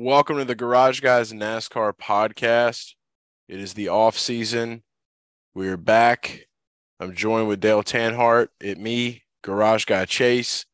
[0.00, 2.94] Welcome to the Garage Guys NASCAR podcast.
[3.48, 4.84] It is the off season.
[5.56, 6.46] We're back.
[7.00, 10.66] I'm joined with Dale Tanhardt, it me, Garage Guy Chase,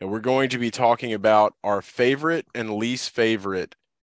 [0.00, 3.74] and we're going to be talking about our favorite and least favorite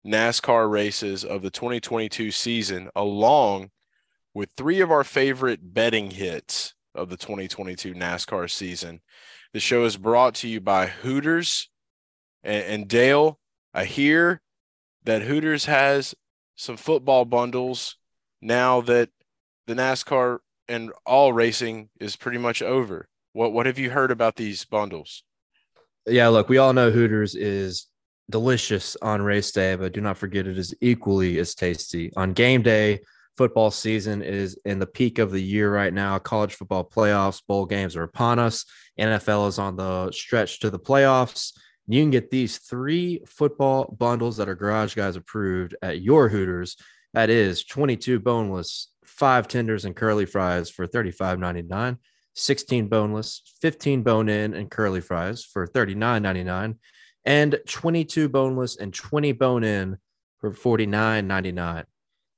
[0.05, 3.71] NASCAR races of the 2022 season, along
[4.35, 9.01] with three of our favorite betting hits of the 2022 NASCAR season.
[9.51, 11.69] The show is brought to you by Hooters
[12.43, 13.39] and, and Dale.
[13.73, 14.41] I hear
[15.03, 16.15] that Hooters has
[16.55, 17.97] some football bundles
[18.41, 19.09] now that
[19.67, 23.07] the NASCAR and all racing is pretty much over.
[23.33, 25.23] What what have you heard about these bundles?
[26.05, 27.87] Yeah, look, we all know Hooters is
[28.29, 32.61] delicious on race day, but do not forget it is equally as tasty on game
[32.61, 32.99] day.
[33.35, 36.19] Football season is in the peak of the year right now.
[36.19, 38.65] College football playoffs, bowl games are upon us.
[38.99, 41.53] NFL is on the stretch to the playoffs.
[41.87, 46.77] You can get these three football bundles that are Garage Guys approved at your Hooters.
[47.13, 51.97] That is 22 boneless, five tenders and curly fries for $35.99,
[52.33, 56.77] 16 boneless, 15 bone in and curly fries for $39.99,
[57.25, 59.97] and 22 boneless and 20 bone in
[60.39, 61.83] for $49.99.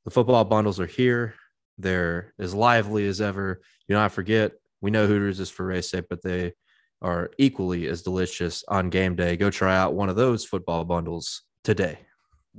[0.06, 1.36] The football bundles are here.
[1.78, 3.62] They're as lively as ever.
[3.88, 6.54] You Do not forget, we know Hooters is for race day, but they
[7.02, 9.38] are equally as delicious on game day.
[9.38, 12.00] Go try out one of those football bundles today.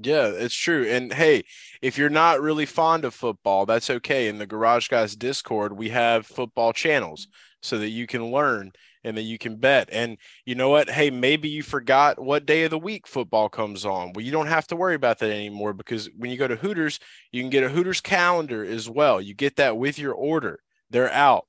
[0.01, 0.87] Yeah, it's true.
[0.87, 1.45] And hey,
[1.81, 4.29] if you're not really fond of football, that's okay.
[4.29, 7.29] In the Garage Guys Discord, we have football channels
[7.63, 8.73] so that you can learn
[9.05, 9.89] and that you can bet.
[9.91, 10.91] And you know what?
[10.91, 14.13] Hey, maybe you forgot what day of the week football comes on.
[14.13, 16.99] Well, you don't have to worry about that anymore because when you go to Hooters,
[17.33, 19.21] you can get a Hooters calendar as well.
[19.21, 20.61] You get that with your order.
[20.91, 21.46] They're out.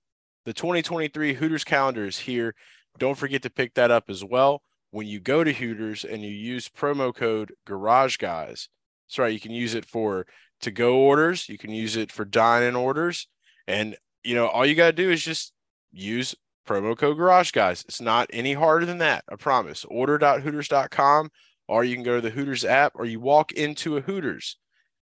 [0.48, 2.56] The 2023 Hooters calendar is here.
[2.98, 4.62] Don't forget to pick that up as well.
[4.92, 8.70] When you go to Hooters and you use promo code Garage Guys,
[9.06, 9.34] that's right.
[9.34, 10.26] You can use it for
[10.62, 11.50] to go orders.
[11.50, 13.28] You can use it for dine in orders.
[13.68, 15.52] And, you know, all you got to do is just
[15.92, 16.34] use
[16.66, 17.84] promo code Garage Guys.
[17.86, 19.26] It's not any harder than that.
[19.30, 19.84] I promise.
[19.90, 21.30] Order.hooters.com,
[21.68, 24.56] or you can go to the Hooters app, or you walk into a Hooters.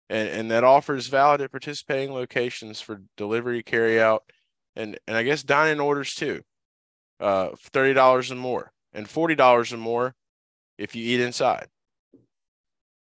[0.08, 4.22] And, and that offer is valid at participating locations for delivery, carry out,
[4.76, 6.42] and, and I guess dine in orders too
[7.22, 10.14] uh, thirty dollars and more, and forty dollars and more
[10.76, 11.68] if you eat inside.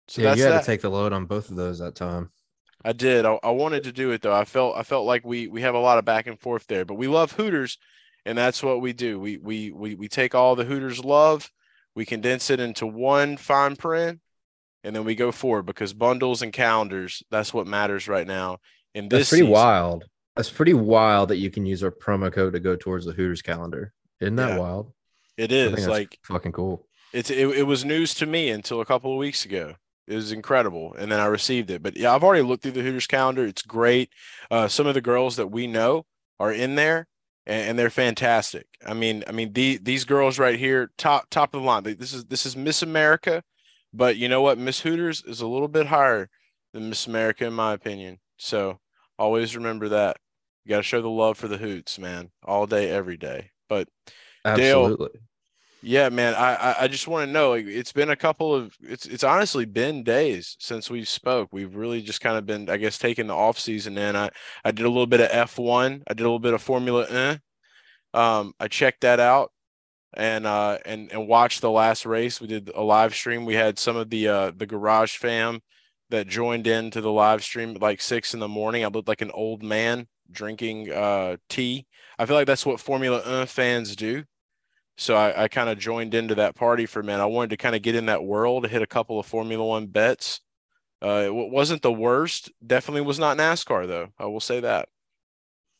[0.09, 0.61] So yeah, you had that.
[0.61, 2.31] to take the load on both of those that time.
[2.85, 3.25] I did.
[3.25, 4.35] I, I, wanted to do it though.
[4.35, 6.85] I felt I felt like we we have a lot of back and forth there,
[6.85, 7.79] but we love Hooters,
[8.25, 9.19] and that's what we do.
[9.19, 11.51] We we we we take all the Hooters love,
[11.97, 14.21] we condense it into one fine print,
[14.85, 17.23] and then we go forward because bundles and calendars.
[17.31, 18.59] That's what matters right now.
[18.95, 19.53] In this, that's pretty season.
[19.53, 20.05] wild.
[20.37, 23.43] That's pretty wild that you can use our promo code to go towards the Hooters
[23.43, 23.93] calendar.
[24.21, 24.93] Isn't that yeah, wild?
[25.37, 26.87] It is like fucking cool.
[27.13, 29.77] It's it, it was news to me until a couple of weeks ago.
[30.07, 31.83] It was incredible, and then I received it.
[31.83, 33.47] But yeah, I've already looked through the Hooters calendar.
[33.47, 34.11] It's great.
[34.51, 36.05] Uh, some of the girls that we know
[36.39, 37.07] are in there,
[37.47, 38.67] and, and they're fantastic.
[38.85, 41.85] I mean, I mean the, these girls right here, top top of the line.
[41.85, 43.43] This is this is Miss America,
[43.93, 44.59] but you know what?
[44.59, 46.29] Miss Hooters is a little bit higher
[46.73, 48.19] than Miss America, in my opinion.
[48.37, 48.81] So
[49.19, 50.19] always remember that.
[50.65, 53.51] You got to show the love for the hoots, man, all day, every day.
[53.69, 53.89] But
[54.45, 55.21] absolutely, Dale,
[55.83, 56.35] yeah, man.
[56.35, 57.53] I I just want to know.
[57.53, 58.75] It's been a couple of.
[58.81, 61.51] It's it's honestly been days since we spoke.
[61.53, 64.17] We've really just kind of been, I guess, taking the off season in.
[64.17, 64.31] I
[64.65, 66.03] I did a little bit of F one.
[66.09, 67.39] I did a little bit of Formula E.
[68.15, 69.51] Um, I checked that out
[70.17, 72.41] and uh and and watched the last race.
[72.41, 73.45] We did a live stream.
[73.45, 75.61] We had some of the uh the garage fam
[76.15, 78.85] that joined in to the live stream at like six in the morning.
[78.85, 81.87] I looked like an old man drinking uh tea.
[82.19, 84.25] I feel like that's what Formula E fans do.
[84.97, 87.23] So I, I kind of joined into that party for a minute.
[87.23, 89.87] I wanted to kind of get in that world, hit a couple of Formula One
[89.87, 90.41] bets.
[91.03, 92.51] Uh, it wasn't the worst.
[92.65, 94.09] Definitely was not NASCAR though.
[94.19, 94.89] I will say that.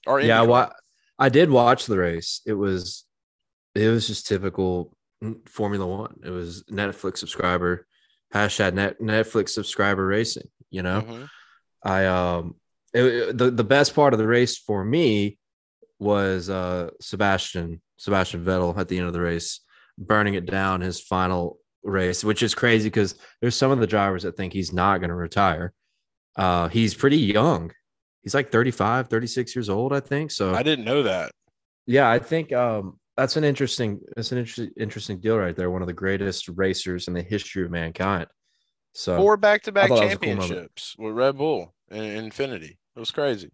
[0.07, 0.73] Or yeah, well,
[1.19, 2.43] I did watch the race.
[2.45, 3.05] It was,
[3.75, 4.95] it was just typical
[5.47, 6.21] Formula One.
[6.25, 7.87] It was Netflix subscriber,
[8.35, 10.49] hashtag net, Netflix subscriber racing.
[10.71, 11.25] You know, mm-hmm.
[11.83, 12.57] I um,
[12.93, 15.39] it, the the best part of the race for me
[16.01, 19.61] was uh Sebastian Sebastian Vettel at the end of the race,
[19.97, 24.25] burning it down his final race, which is crazy because there's some of the drivers
[24.25, 25.73] that think he's not going to retire.
[26.37, 27.71] Uh, he's pretty young.
[28.23, 30.31] He's like 35, 36 years old, I think.
[30.31, 31.31] So I didn't know that.
[31.87, 35.71] Yeah, I think um, that's an interesting that's an interesting interesting deal right there.
[35.71, 38.27] One of the greatest racers in the history of mankind.
[38.93, 42.77] So four back to back championships cool with Red Bull and Infiniti.
[42.97, 43.51] It was crazy.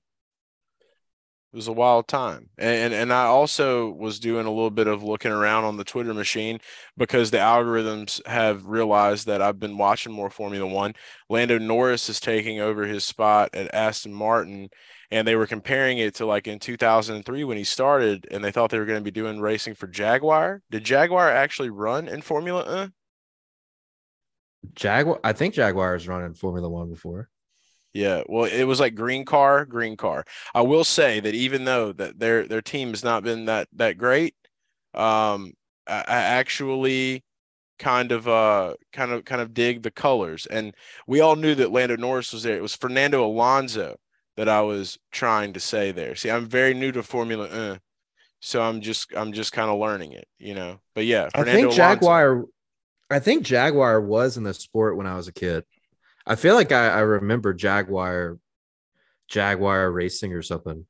[1.53, 2.49] It was a wild time.
[2.59, 6.15] And, and I also was doing a little bit of looking around on the Twitter
[6.15, 6.61] machine
[6.97, 10.95] because the algorithms have realized that I've been watching more Formula One.
[11.29, 14.69] Lando Norris is taking over his spot at Aston Martin.
[15.11, 18.71] And they were comparing it to like in 2003 when he started, and they thought
[18.71, 20.62] they were going to be doing racing for Jaguar.
[20.71, 22.89] Did Jaguar actually run in Formula Uh?
[24.75, 27.29] Jaguar, I think Jaguar has run in Formula One before.
[27.93, 30.25] Yeah, well, it was like green car, green car.
[30.55, 33.99] I will say that even though that their their team has not been that that
[33.99, 34.35] great,
[34.95, 35.55] um,
[35.89, 37.25] I, I actually
[37.79, 40.75] kind of uh kind of kind of dig the colors, and
[41.09, 42.56] we all knew that Lando Norris was there.
[42.56, 43.97] It was Fernando Alonso
[44.37, 46.15] that I was trying to say there.
[46.15, 47.79] See, I'm very new to Formula uh,
[48.41, 50.81] so I'm just I'm just kind of learning it, you know.
[50.94, 52.32] But yeah, Fernando I think Jaguar.
[52.32, 52.49] Alonso.
[53.11, 55.65] I think Jaguar was in the sport when I was a kid.
[56.27, 58.38] I feel like I, I remember Jaguar,
[59.29, 60.87] Jaguar racing or something.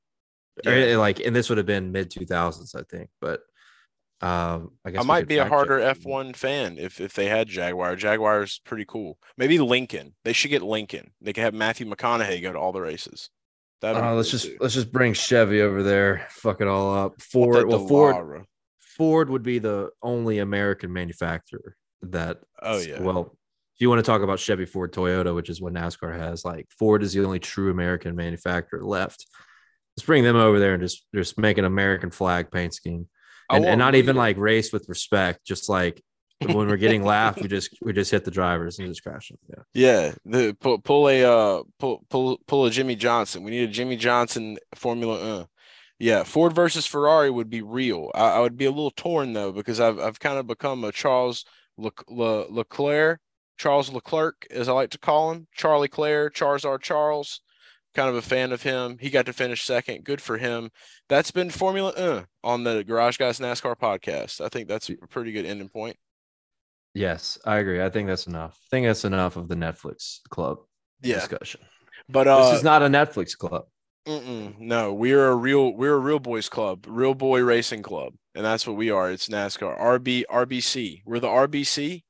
[0.65, 0.73] Yeah.
[0.73, 3.11] Or like, and this would have been mid two thousands, I think.
[3.21, 3.41] But
[4.23, 7.49] um, I guess I might be a harder F one fan if if they had
[7.49, 7.97] Jaguar.
[7.97, 9.19] Jaguar's pretty cool.
[9.39, 10.15] Maybe Lincoln.
[10.25, 11.13] They should get Lincoln.
[11.21, 13.31] They could have Matthew McConaughey go to all the races.
[13.81, 14.59] That uh, let's just too.
[14.61, 17.21] let's just bring Chevy over there, fuck it all up.
[17.23, 18.45] Ford, well, Ford,
[18.79, 22.39] Ford would be the only American manufacturer that.
[22.61, 23.01] Oh yeah.
[23.01, 23.35] Well,
[23.75, 26.67] if you want to talk about Chevy, Ford, Toyota, which is what NASCAR has, like
[26.79, 29.27] Ford is the only true American manufacturer left.
[29.97, 33.09] Let's bring them over there and just just make an American flag paint scheme,
[33.51, 36.03] and, and not even like race with respect, just like
[36.41, 39.39] when we're getting laughed, we just we just hit the drivers and just crash them.
[39.49, 40.15] Yeah, yeah.
[40.25, 43.43] The pull, pull a uh pull pull pull a Jimmie Johnson.
[43.43, 45.41] We need a Jimmie Johnson Formula.
[45.41, 45.45] Uh.
[45.99, 48.11] Yeah, Ford versus Ferrari would be real.
[48.15, 50.93] I, I, would be a little torn though because I've I've kind of become a
[50.93, 51.45] Charles
[51.77, 53.21] Le, Le, Leclerc
[53.61, 57.43] Charles Leclerc, as I like to call him, Charlie Claire, Charizard Charles.
[57.95, 58.99] Kind of a fan of him.
[59.01, 60.05] He got to finish second.
[60.05, 60.71] Good for him.
[61.09, 64.41] That's been Formula uh, on the Garage Guys NASCAR podcast.
[64.41, 65.97] I think that's a pretty good ending point.
[66.95, 67.83] Yes, I agree.
[67.83, 68.57] I think that's enough.
[68.67, 70.59] I think that's enough of the Netflix club
[71.03, 71.17] yeah.
[71.17, 71.61] discussion.
[72.09, 73.65] But uh, this is not a Netflix club.
[74.07, 78.67] no, we're a real we're a real boys club, real boy racing club, and that's
[78.67, 79.11] what we are.
[79.11, 81.03] It's NASCAR, RB RBC.
[81.05, 82.03] We're the RBC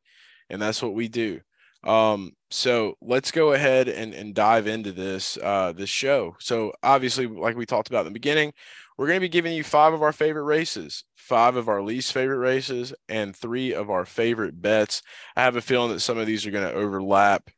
[0.50, 1.40] and that's what we do.
[1.84, 6.36] Um, so let's go ahead and, and dive into this uh, this show.
[6.40, 8.52] So obviously, like we talked about in the beginning,
[8.98, 12.12] we're going to be giving you five of our favorite races, five of our least
[12.12, 15.02] favorite races, and three of our favorite bets.
[15.36, 17.50] I have a feeling that some of these are going to overlap.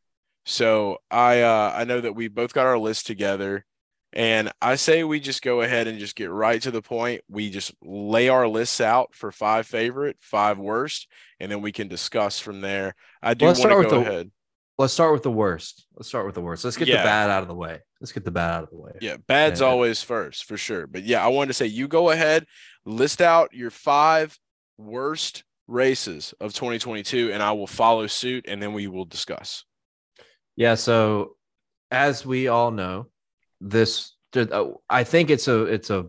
[0.44, 3.64] So I uh, I know that we both got our list together.
[4.12, 7.22] And I say we just go ahead and just get right to the point.
[7.28, 11.08] We just lay our lists out for five favorite, five worst,
[11.40, 12.94] and then we can discuss from there.
[13.22, 14.30] I do want to go the, ahead.
[14.78, 15.86] Let's start with the worst.
[15.94, 16.64] Let's start with the worst.
[16.64, 16.98] Let's get yeah.
[16.98, 17.80] the bad out of the way.
[18.00, 18.92] Let's get the bad out of the way.
[19.00, 19.66] Yeah, bad's yeah.
[19.68, 20.86] always first for sure.
[20.86, 22.46] But yeah, I wanted to say you go ahead,
[22.84, 24.36] list out your five
[24.76, 29.64] worst races of 2022, and I will follow suit, and then we will discuss.
[30.56, 30.74] Yeah.
[30.74, 31.36] So
[31.90, 33.06] as we all know,
[33.62, 36.06] this uh, I think it's a it's a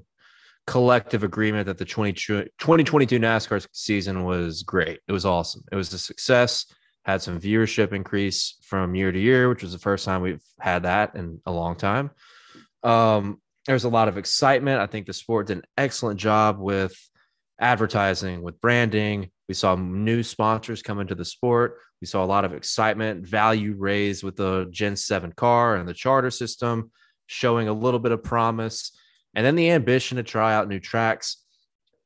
[0.66, 5.00] collective agreement that the 20, 2022 NASCAR season was great.
[5.08, 5.64] It was awesome.
[5.72, 6.66] It was a success.
[7.04, 10.84] Had some viewership increase from year to year, which was the first time we've had
[10.84, 12.12] that in a long time.
[12.82, 14.80] Um, there's a lot of excitement.
[14.80, 16.96] I think the sport did an excellent job with
[17.60, 19.32] advertising, with branding.
[19.50, 21.78] We saw new sponsors come into the sport.
[22.00, 25.94] We saw a lot of excitement, value raised with the Gen 7 car and the
[25.94, 26.92] charter system
[27.34, 28.96] showing a little bit of promise,
[29.36, 31.38] and then the ambition to try out new tracks.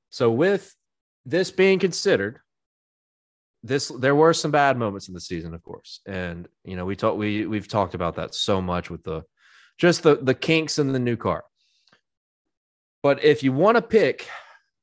[0.10, 0.74] So, with
[1.26, 2.40] this being considered,
[3.64, 6.96] this there were some bad moments in the season, of course, and you know we
[6.96, 9.24] talked we we've talked about that so much with the
[9.78, 11.44] just the the kinks in the new car.
[13.04, 14.28] But if you want to pick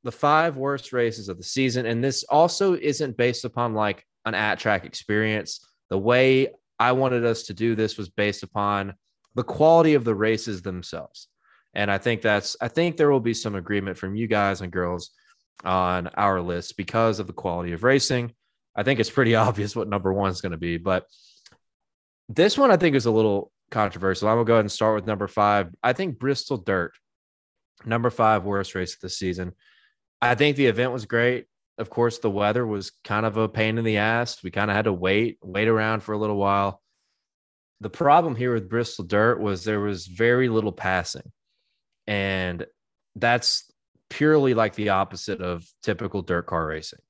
[0.04, 4.34] the five worst races of the season, and this also isn't based upon like an
[4.34, 5.66] at track experience.
[5.90, 6.48] The way
[6.78, 8.94] I wanted us to do this was based upon
[9.34, 11.28] the quality of the races themselves.
[11.74, 14.72] And I think that's I think there will be some agreement from you guys and
[14.72, 15.10] girls
[15.64, 18.32] on our list because of the quality of racing.
[18.76, 21.06] I think it's pretty obvious what number one is going to be, but
[22.28, 24.28] this one I think is a little controversial.
[24.28, 25.74] I'm gonna go ahead and start with number five.
[25.82, 26.92] I think Bristol Dirt,
[27.84, 29.52] number five worst race of the season.
[30.22, 31.46] I think the event was great.
[31.76, 34.42] Of course, the weather was kind of a pain in the ass.
[34.42, 36.80] We kind of had to wait, wait around for a little while
[37.80, 41.30] the problem here with Bristol Dirt was there was very little passing.
[42.06, 42.66] And
[43.16, 43.70] that's
[44.10, 47.00] purely like the opposite of typical dirt car racing.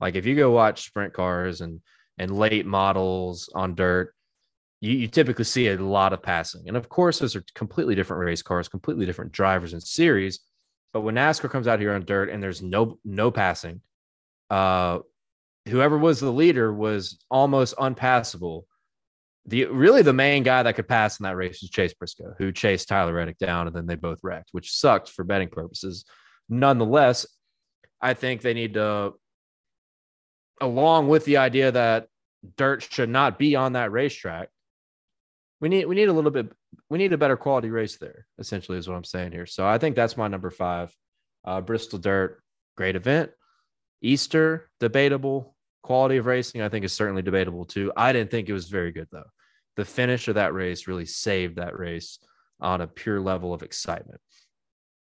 [0.00, 1.80] Like if you go watch sprint cars and
[2.18, 4.14] and late models on dirt,
[4.80, 6.68] you, you typically see a lot of passing.
[6.68, 10.40] And of course, those are completely different race cars, completely different drivers and series.
[10.92, 13.80] But when NASCAR comes out here on dirt and there's no no passing,
[14.50, 15.00] uh,
[15.68, 18.66] whoever was the leader was almost unpassable.
[19.46, 22.50] The really the main guy that could pass in that race was Chase Briscoe, who
[22.50, 26.04] chased Tyler Reddick down, and then they both wrecked, which sucked for betting purposes.
[26.48, 27.26] Nonetheless,
[28.00, 29.12] I think they need to,
[30.60, 32.08] along with the idea that
[32.56, 34.48] dirt should not be on that racetrack,
[35.60, 36.52] we need we need a little bit
[36.90, 38.26] we need a better quality race there.
[38.38, 39.46] Essentially, is what I'm saying here.
[39.46, 40.94] So I think that's my number five.
[41.44, 42.42] Uh, Bristol Dirt,
[42.76, 43.30] great event.
[44.02, 45.53] Easter, debatable.
[45.84, 47.92] Quality of racing, I think, is certainly debatable too.
[47.94, 49.30] I didn't think it was very good though.
[49.76, 52.18] The finish of that race really saved that race
[52.58, 54.20] on a pure level of excitement.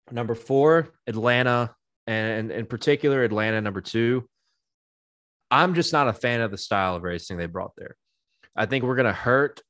[0.09, 1.75] Number four, Atlanta,
[2.07, 4.27] and in particular, Atlanta number two.
[5.51, 7.97] I'm just not a fan of the style of racing they brought there.
[8.55, 9.61] I think we're going to hurt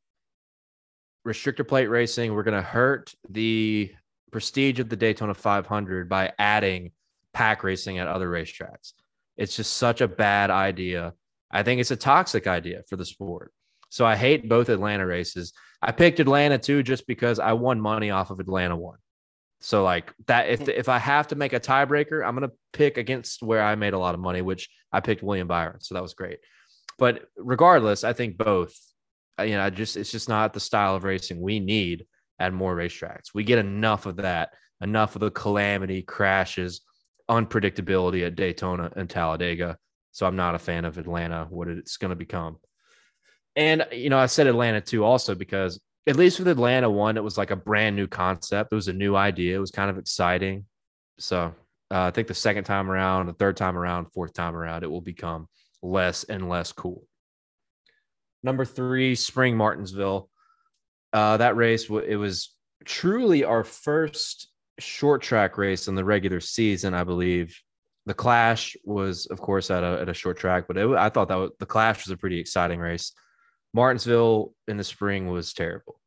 [1.27, 2.33] restrictor plate racing.
[2.33, 3.91] We're going to hurt the
[4.31, 6.91] prestige of the Daytona 500 by adding
[7.33, 8.93] pack racing at other racetracks.
[9.39, 11.13] It's just such a bad idea.
[11.49, 13.53] I think it's a toxic idea for the sport.
[13.89, 15.53] So I hate both Atlanta races.
[15.81, 18.97] I picked Atlanta too, just because I won money off of Atlanta one.
[19.61, 23.41] So like that, if if I have to make a tiebreaker, I'm gonna pick against
[23.41, 25.79] where I made a lot of money, which I picked William Byron.
[25.79, 26.39] So that was great.
[26.97, 28.77] But regardless, I think both.
[29.39, 32.05] Uh, you know, I just it's just not the style of racing we need
[32.39, 33.33] at more racetracks.
[33.33, 34.49] We get enough of that,
[34.81, 36.81] enough of the calamity, crashes,
[37.29, 39.77] unpredictability at Daytona and Talladega.
[40.11, 42.57] So I'm not a fan of Atlanta, what it's going to become.
[43.55, 47.23] And, you know, I said Atlanta too, also because at least with Atlanta one, it
[47.23, 48.71] was like a brand new concept.
[48.71, 49.55] It was a new idea.
[49.55, 50.65] It was kind of exciting.
[51.19, 51.53] So
[51.91, 54.91] uh, I think the second time around, the third time around, fourth time around, it
[54.91, 55.47] will become
[55.83, 57.05] less and less cool.
[58.41, 60.29] Number three, Spring Martinsville.
[61.11, 62.55] Uh, that race, it was
[62.85, 64.47] truly our first
[64.79, 67.59] short track race in the regular season, I believe.
[68.05, 71.27] The Clash was, of course, at a, at a short track, but it, I thought
[71.27, 73.11] that was, the Clash was a pretty exciting race.
[73.73, 75.99] Martinsville in the spring was terrible,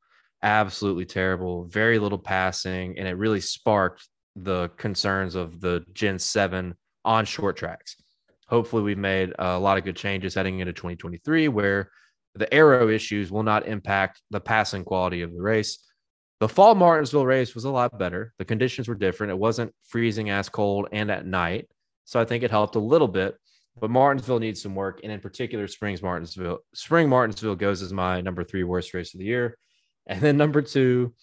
[0.43, 1.65] absolutely terrible.
[1.67, 6.75] Very little passing, and it really sparked the concerns of the Gen 7
[7.05, 7.97] on short tracks.
[8.49, 11.91] Hopefully, we've made a lot of good changes heading into 2023 where
[12.35, 15.79] the aero issues will not impact the passing quality of the race.
[16.43, 18.35] The fall Martinsville race was a lot better.
[18.37, 19.31] The conditions were different.
[19.31, 21.69] It wasn't freezing ass cold and at night.
[22.05, 23.37] So I think it helped a little bit.
[23.81, 26.59] But Martinsville needs some work, and in particular, Springs Martinsville.
[26.75, 29.57] Spring Martinsville goes as my number three worst race of the year,
[30.05, 31.15] and then number two,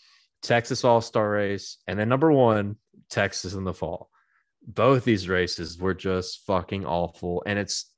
[0.42, 2.78] Texas All Star race, and then number one,
[3.10, 4.10] Texas in the fall.
[4.66, 7.92] Both these races were just fucking awful, and it's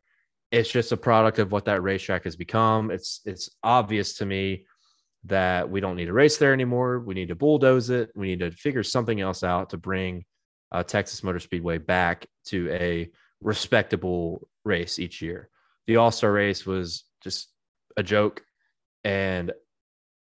[0.49, 2.89] it's just a product of what that racetrack has become.
[2.89, 4.65] It's it's obvious to me
[5.25, 6.99] that we don't need to race there anymore.
[6.99, 8.11] We need to bulldoze it.
[8.15, 10.25] We need to figure something else out to bring
[10.71, 13.09] uh, Texas Motor Speedway back to a
[13.41, 15.49] respectable race each year.
[15.87, 17.49] The All Star race was just
[17.97, 18.43] a joke,
[19.03, 19.51] and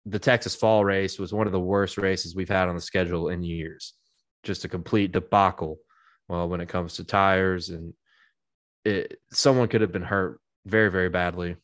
[0.07, 3.29] the Texas Fall race was one of the worst races we've had on the schedule
[3.29, 3.95] in years.
[4.43, 5.79] Just a complete debacle.
[6.29, 7.93] Well, when it comes to tires, and
[8.85, 11.57] it, someone could have been hurt very, very badly.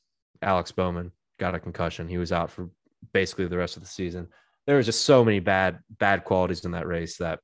[0.43, 2.09] Alex Bowman got a concussion.
[2.09, 2.69] He was out for
[3.17, 4.29] basically the rest of the season.
[4.67, 7.39] There was just so many bad, bad qualities in that race that,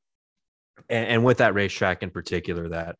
[0.91, 2.97] and, and with that racetrack in particular, that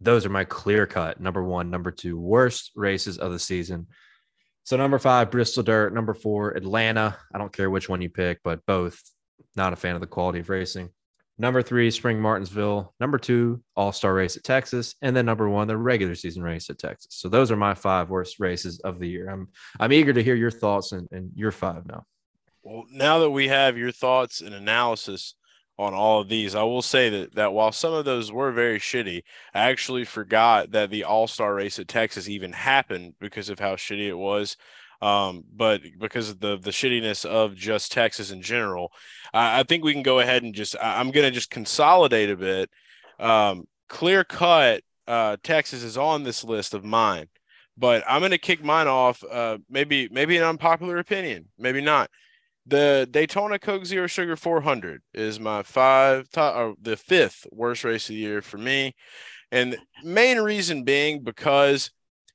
[0.00, 3.86] those are my clear cut number one, number two worst races of the season.
[4.64, 5.94] So number five, Bristol Dirt.
[5.94, 7.16] Number four, Atlanta.
[7.32, 9.00] I don't care which one you pick, but both.
[9.54, 10.88] Not a fan of the quality of racing.
[11.36, 12.94] Number three, Spring Martinsville.
[13.00, 16.70] Number two, All Star race at Texas, and then number one, the regular season race
[16.70, 17.14] at Texas.
[17.16, 19.28] So those are my five worst races of the year.
[19.28, 19.48] I'm
[19.80, 22.04] I'm eager to hear your thoughts and, and your five now.
[22.62, 25.34] Well, now that we have your thoughts and analysis
[25.78, 26.54] on all of these.
[26.54, 29.22] I will say that that while some of those were very shitty,
[29.52, 33.74] I actually forgot that the All Star race at Texas even happened because of how
[33.76, 34.56] shitty it was.
[35.02, 38.92] Um, but because of the the shittiness of just Texas in general,
[39.32, 42.36] I, I think we can go ahead and just I, am gonna just consolidate a
[42.36, 42.70] bit.
[43.18, 47.26] Um, clear cut, uh, Texas is on this list of mine,
[47.76, 49.22] but I'm gonna kick mine off.
[49.24, 52.10] Uh, maybe maybe an unpopular opinion, maybe not.
[52.66, 58.04] The Daytona Coke Zero Sugar 400 is my five top or the fifth worst race
[58.04, 58.94] of the year for me.
[59.52, 61.90] And main reason being because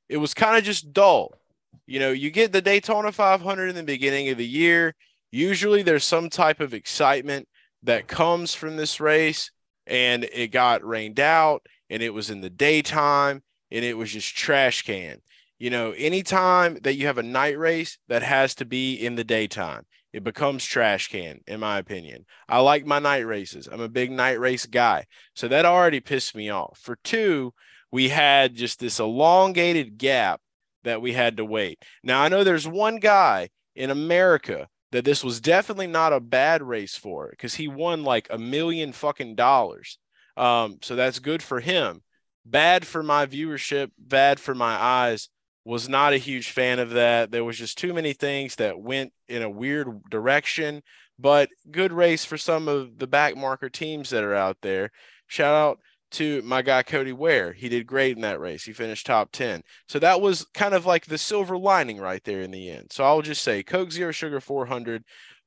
[0.08, 1.39] it was kind of just dull.
[1.86, 4.96] You know, you get the Daytona 500 in the beginning of the year.
[5.32, 7.48] Usually there's some type of excitement
[7.84, 9.52] that comes from this race,
[9.88, 14.36] and it got rained out, and it was in the daytime, and it was just
[14.36, 15.18] trash can.
[15.58, 19.24] You know, anytime that you have a night race, that has to be in the
[19.24, 19.86] daytime.
[20.14, 22.26] It becomes trash can, in my opinion.
[22.48, 23.68] I like my night races.
[23.72, 25.06] I'm a big night race guy.
[25.36, 26.80] So that already pissed me off.
[26.82, 27.54] For two,
[27.92, 30.42] we had just this elongated gap
[30.84, 31.84] that we had to wait.
[32.04, 36.64] Now, I know there's one guy in America that this was definitely not a bad
[36.64, 40.00] race for because he won like a million fucking dollars.
[40.36, 42.02] Um, so that's good for him.
[42.46, 45.30] Bad for my viewership, bad for my eyes
[45.66, 47.32] was not a huge fan of that.
[47.32, 50.82] There was just too many things that went in a weird direction,
[51.20, 54.92] but good race for some of the back marker teams that are out there.
[55.28, 55.80] Shout out
[56.12, 57.54] to my guy Cody Ware.
[57.54, 58.64] He did great in that race.
[58.64, 59.62] He finished top 10.
[59.88, 62.88] So that was kind of like the silver lining right there in the end.
[62.92, 65.04] So I'll just say Coke Zero Sugar 400,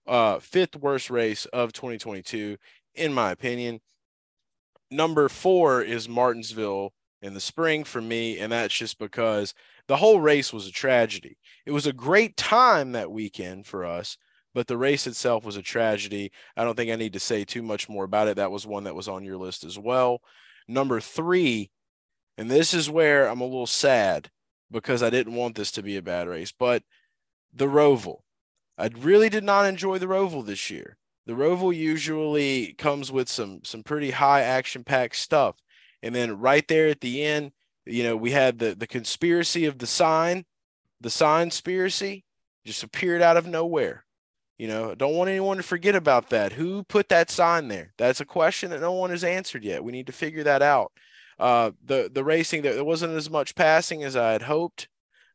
[0.06, 2.56] uh, fifth worst race of 2022,
[2.94, 3.80] in my opinion.
[4.90, 6.92] Number four is Martinsville
[7.22, 8.38] in the spring for me.
[8.38, 9.54] And that's just because
[9.88, 11.38] the whole race was a tragedy.
[11.64, 14.18] It was a great time that weekend for us,
[14.54, 16.30] but the race itself was a tragedy.
[16.56, 18.36] I don't think I need to say too much more about it.
[18.36, 20.20] That was one that was on your list as well.
[20.68, 21.70] Number three,
[22.38, 24.30] and this is where I'm a little sad
[24.70, 26.82] because I didn't want this to be a bad race, but
[27.52, 28.20] the Roval.
[28.78, 30.96] I really did not enjoy the Roval this year.
[31.26, 35.56] The Roval usually comes with some some pretty high action packed stuff.
[36.02, 37.52] And then right there at the end,
[37.84, 40.46] you know, we had the the conspiracy of the sign,
[41.00, 42.24] the sign conspiracy
[42.64, 44.04] just appeared out of nowhere.
[44.58, 46.52] You know, don't want anyone to forget about that.
[46.52, 47.94] Who put that sign there?
[47.98, 49.82] That's a question that no one has answered yet.
[49.82, 50.92] We need to figure that out.
[51.38, 54.88] Uh, the the racing there, wasn't as much passing as I had hoped,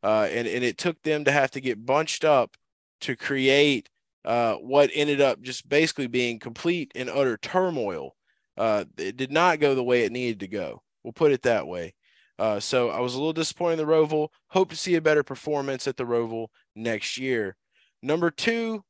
[0.04, 2.56] uh, and and it took them to have to get bunched up
[3.02, 3.90] to create
[4.24, 8.16] uh, what ended up just basically being complete and utter turmoil.
[8.56, 10.82] Uh, it did not go the way it needed to go.
[11.04, 11.94] We'll put it that way.
[12.40, 14.30] Uh, so I was a little disappointed in the Roval.
[14.50, 17.56] Hope to see a better performance at the Roval next year.
[18.04, 18.84] Number two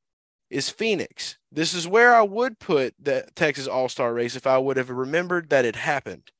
[0.50, 1.38] is Phoenix.
[1.52, 4.90] This is where I would put the Texas All Star race if I would have
[4.90, 6.32] remembered that it happened.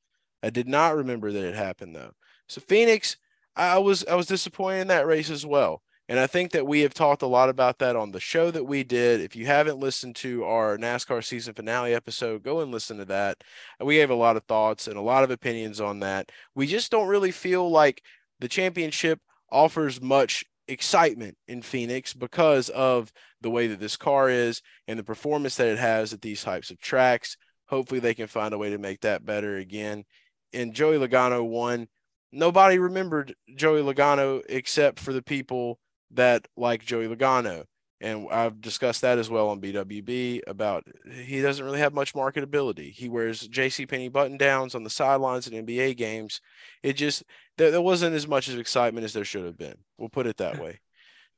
[0.42, 2.12] I did not remember that it happened though.
[2.48, 3.16] So Phoenix,
[3.56, 5.82] I was I was disappointed in that race as well.
[6.10, 8.64] And I think that we have talked a lot about that on the show that
[8.64, 9.20] we did.
[9.20, 13.44] If you haven't listened to our NASCAR season finale episode, go and listen to that.
[13.78, 16.32] We gave a lot of thoughts and a lot of opinions on that.
[16.54, 18.02] We just don't really feel like
[18.40, 19.20] the championship
[19.52, 25.04] offers much excitement in Phoenix because of the way that this car is and the
[25.04, 27.36] performance that it has at these types of tracks.
[27.68, 30.04] Hopefully, they can find a way to make that better again.
[30.52, 31.88] And Joey Logano won.
[32.32, 35.78] Nobody remembered Joey Logano except for the people
[36.12, 37.64] that like Joey Logano.
[38.00, 42.92] And I've discussed that as well on BWB about he doesn't really have much marketability.
[42.92, 46.40] He wears JC Penney button downs on the sidelines in NBA games.
[46.82, 47.24] It just
[47.56, 49.74] there, there wasn't as much of excitement as there should have been.
[49.96, 50.78] We'll put it that way.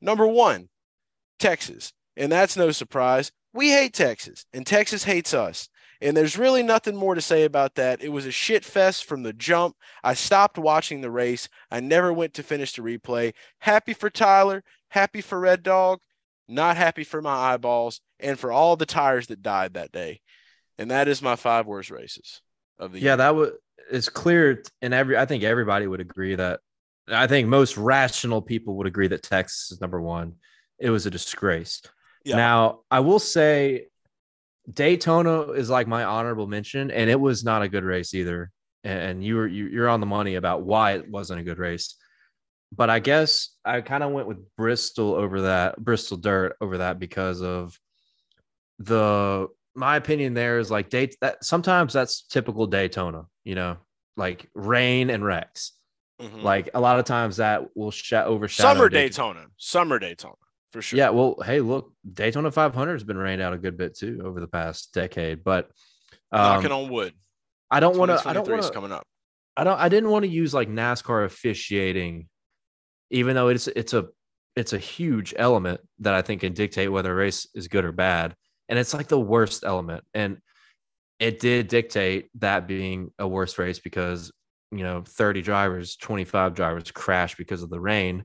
[0.03, 0.69] Number one,
[1.41, 1.93] Texas.
[2.17, 3.33] And that's no surprise.
[3.53, 5.69] We hate Texas, and Texas hates us.
[6.03, 8.03] And there's really nothing more to say about that.
[8.03, 9.77] It was a shit fest from the jump.
[10.03, 11.49] I stopped watching the race.
[11.71, 13.35] I never went to finish the replay.
[13.59, 16.01] Happy for Tyler, happy for Red Dog,
[16.49, 20.21] not happy for my eyeballs, and for all the tires that died that day.
[20.79, 22.41] And that is my five worst races
[22.79, 23.05] of the year.
[23.05, 23.17] yeah, year.
[23.19, 23.51] that was
[23.91, 26.61] it's clear, and every I think everybody would agree that.
[27.09, 30.35] I think most rational people would agree that Texas is number one.
[30.81, 31.83] It was a disgrace.
[32.25, 32.37] Yeah.
[32.37, 33.87] Now, I will say
[34.73, 38.51] Daytona is like my honorable mention, and it was not a good race either.
[38.83, 41.97] And you were you, you're on the money about why it wasn't a good race.
[42.75, 46.99] But I guess I kind of went with Bristol over that Bristol Dirt over that
[46.99, 47.79] because of
[48.79, 53.77] the my opinion there is like date that sometimes that's typical Daytona, you know,
[54.17, 55.73] like rain and wrecks.
[56.21, 56.43] Mhm.
[56.43, 59.41] Like a lot of times that will sh- overshadow summer Daytona.
[59.41, 60.35] Daytona, summer Daytona
[60.73, 60.99] for sure.
[60.99, 64.41] Yeah, well, hey, look, Daytona 500 has been rained out a good bit too over
[64.41, 65.71] the past decade, but
[66.33, 67.13] um, knocking on wood.
[67.71, 68.29] I don't want to.
[68.29, 68.71] I don't want to.
[68.71, 69.07] coming up.
[69.57, 69.79] I don't.
[69.79, 72.29] I didn't want to use like NASCAR officiating,
[73.11, 74.09] even though it's it's a
[74.57, 77.93] it's a huge element that I think can dictate whether a race is good or
[77.93, 78.35] bad,
[78.69, 80.39] and it's like the worst element, and
[81.19, 84.33] it did dictate that being a worse race because
[84.73, 88.25] you know 30 drivers, 25 drivers crashed because of the rain.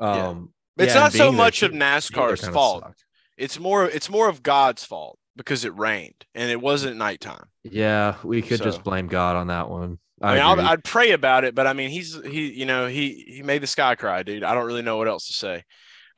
[0.00, 0.34] Yeah.
[0.80, 2.82] It's yeah, not so much of too, being there NASCAR's kinda fault.
[2.84, 3.04] sucked.
[3.36, 7.44] It's more it's more of God's fault because it rained and it wasn't nighttime.
[7.64, 9.98] Yeah, we could So- just blame God on that one.
[10.22, 12.86] I, I, mean, I'll, I'd pray about it, but I mean, he's he, you know,
[12.88, 14.44] he he made the sky cry, dude.
[14.44, 15.64] I don't really know what else to say.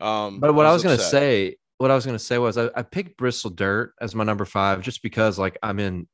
[0.00, 2.82] Um, but what I was gonna say, what I was gonna say was I, I
[2.82, 6.08] picked Bristol Dirt as my number five just because like I'm in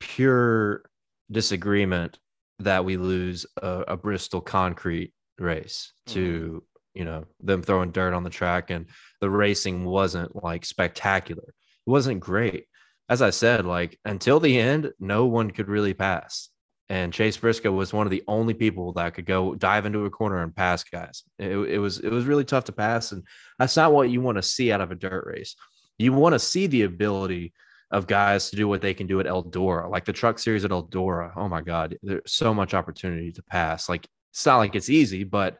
[0.00, 0.82] pure
[1.30, 2.18] disagreement
[2.58, 6.62] that we lose a, a Bristol concrete race to
[6.94, 8.86] you know them throwing dirt on the track and
[9.20, 11.48] the racing wasn't like spectacular.
[11.48, 12.66] It wasn't great.
[13.08, 16.48] As i said like until the end no one could really pass.
[16.88, 20.10] And chase briscoe was one of the only people that could go dive into a
[20.10, 21.24] corner and pass guys.
[21.38, 23.24] It, it was it was really tough to pass and
[23.58, 25.56] that's not what you want to see out of a dirt race.
[25.98, 27.52] You want to see the ability
[27.90, 30.70] of guys to do what they can do at eldora like the truck series at
[30.70, 31.32] eldora.
[31.36, 33.88] Oh my god there's so much opportunity to pass.
[33.88, 35.58] Like it's not like it's easy but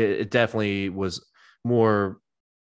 [0.00, 1.24] it, it definitely was
[1.64, 2.18] more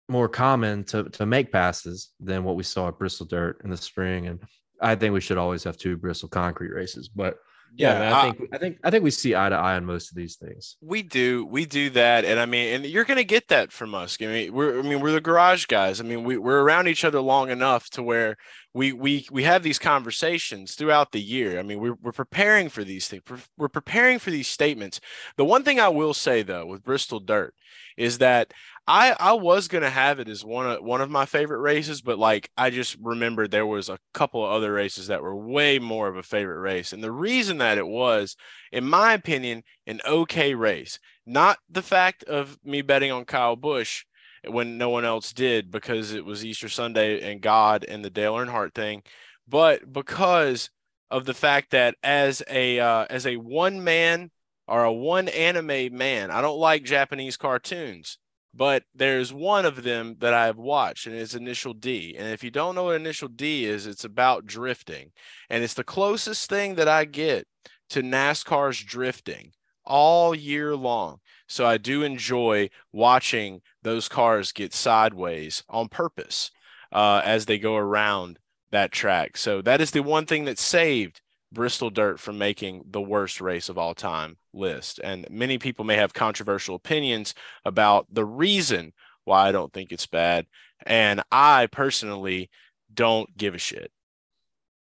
[0.09, 3.77] more common to to make passes than what we saw at Bristol Dirt in the
[3.77, 4.27] spring.
[4.27, 4.41] And
[4.81, 7.07] I think we should always have two Bristol concrete races.
[7.07, 7.37] But
[7.75, 9.85] yeah, yeah I, I, think I think I think we see eye to eye on
[9.85, 10.77] most of these things.
[10.81, 14.17] We do, we do that, and I mean, and you're gonna get that from us.
[14.21, 15.99] I mean, we're I mean we're the garage guys.
[15.99, 18.37] I mean, we we're around each other long enough to where
[18.73, 21.59] we we we have these conversations throughout the year.
[21.59, 23.23] I mean, we're we're preparing for these things.
[23.29, 24.99] We're, we're preparing for these statements.
[25.37, 27.53] The one thing I will say though with Bristol Dirt
[27.97, 28.53] is that
[28.87, 32.17] I I was gonna have it as one of one of my favorite races, but
[32.19, 36.07] like I just remembered there was a couple of other races that were way more
[36.07, 38.35] of a favorite race, and the reason that it was,
[38.71, 40.99] in my opinion, an okay race.
[41.25, 44.05] Not the fact of me betting on Kyle Busch
[44.47, 48.33] when no one else did because it was Easter Sunday and God and the Dale
[48.35, 49.03] Earnhardt thing,
[49.47, 50.69] but because
[51.11, 54.31] of the fact that as a uh, as a one man
[54.67, 58.17] or a one anime man, I don't like Japanese cartoons,
[58.53, 62.15] but there's one of them that I've watched and it's Initial D.
[62.17, 65.11] And if you don't know what Initial D is, it's about drifting,
[65.49, 67.47] and it's the closest thing that I get
[67.89, 69.51] to NASCAR's drifting
[69.85, 71.19] all year long.
[71.47, 76.51] So I do enjoy watching those cars get sideways on purpose
[76.91, 78.39] uh, as they go around
[78.71, 79.37] that track.
[79.37, 83.69] So that is the one thing that saved Bristol Dirt from making the worst race
[83.69, 84.99] of all time list.
[85.03, 87.33] And many people may have controversial opinions
[87.65, 88.93] about the reason
[89.25, 90.45] why I don't think it's bad.
[90.85, 92.49] And I personally
[92.93, 93.91] don't give a shit.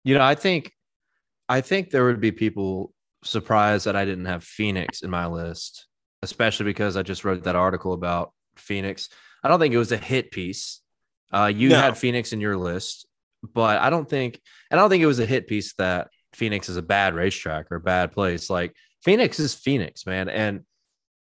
[0.05, 0.73] You know, I think
[1.49, 2.93] I think there would be people
[3.25, 5.87] surprised that I didn't have Phoenix in my list
[6.23, 9.09] especially because I just wrote that article about Phoenix.
[9.43, 10.81] I don't think it was a hit piece.
[11.33, 11.77] Uh, you no.
[11.77, 13.07] had Phoenix in your list,
[13.43, 16.69] but I don't think, and I don't think it was a hit piece that Phoenix
[16.69, 18.49] is a bad racetrack or a bad place.
[18.49, 20.29] Like Phoenix is Phoenix, man.
[20.29, 20.63] And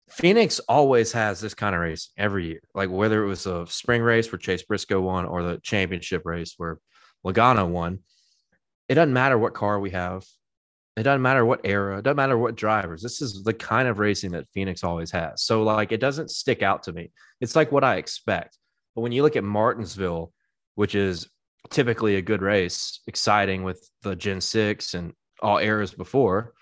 [0.10, 2.62] Phoenix always has this kind of race every year.
[2.76, 6.56] Like whether it was a spring race where Chase Briscoe won or the championship race
[6.58, 6.80] where
[7.26, 8.00] Logano won,
[8.90, 10.26] it doesn't matter what car we have.
[10.98, 13.02] It doesn't matter what era, it doesn't matter what drivers.
[13.02, 15.42] This is the kind of racing that Phoenix always has.
[15.42, 17.12] So, like, it doesn't stick out to me.
[17.40, 18.58] It's like what I expect.
[18.94, 20.34] But when you look at Martinsville,
[20.76, 21.30] which is
[21.70, 26.54] typically a good race, exciting with the Gen 6 and all eras before,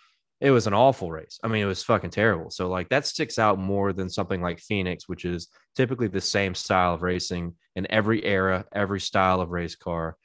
[0.42, 1.38] it was an awful race.
[1.44, 2.50] I mean, it was fucking terrible.
[2.50, 6.56] So, like, that sticks out more than something like Phoenix, which is typically the same
[6.56, 10.16] style of racing in every era, every style of race car.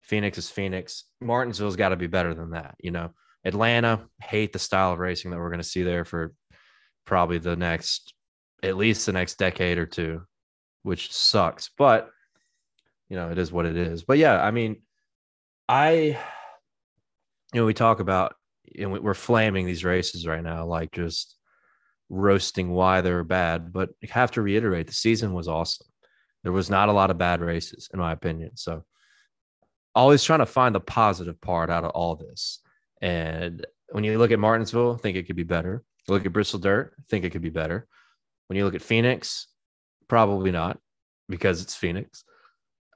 [0.00, 1.04] Phoenix is Phoenix.
[1.20, 3.10] Martinsville's got to be better than that, you know?
[3.44, 6.32] Atlanta, hate the style of racing that we're going to see there for
[7.04, 8.14] probably the next,
[8.62, 10.22] at least the next decade or two,
[10.82, 11.70] which sucks.
[11.78, 12.10] But,
[13.12, 14.04] you know, it is what it is.
[14.04, 14.80] But yeah, I mean,
[15.68, 16.18] I,
[17.52, 21.36] you know, we talk about, you know, we're flaming these races right now, like just
[22.08, 23.70] roasting why they're bad.
[23.70, 25.88] But I have to reiterate the season was awesome.
[26.42, 28.56] There was not a lot of bad races, in my opinion.
[28.56, 28.82] So,
[29.94, 32.60] always trying to find the positive part out of all this.
[33.02, 35.84] And when you look at Martinsville, think it could be better.
[36.08, 37.86] look at Bristol Dirt, think it could be better.
[38.46, 39.48] When you look at Phoenix,
[40.08, 40.78] probably not
[41.28, 42.24] because it's Phoenix.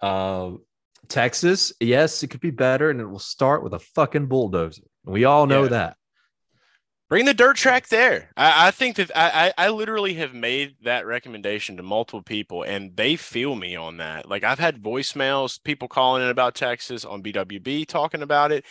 [0.00, 0.52] Uh,
[1.08, 4.82] Texas, yes, it could be better, and it will start with a fucking bulldozer.
[5.04, 5.68] We all know yeah.
[5.70, 5.96] that.
[7.08, 8.32] Bring the dirt track there.
[8.36, 12.96] I, I think that I, I literally have made that recommendation to multiple people, and
[12.96, 14.28] they feel me on that.
[14.28, 18.64] Like I've had voicemails, people calling in about Texas on BWB talking about it,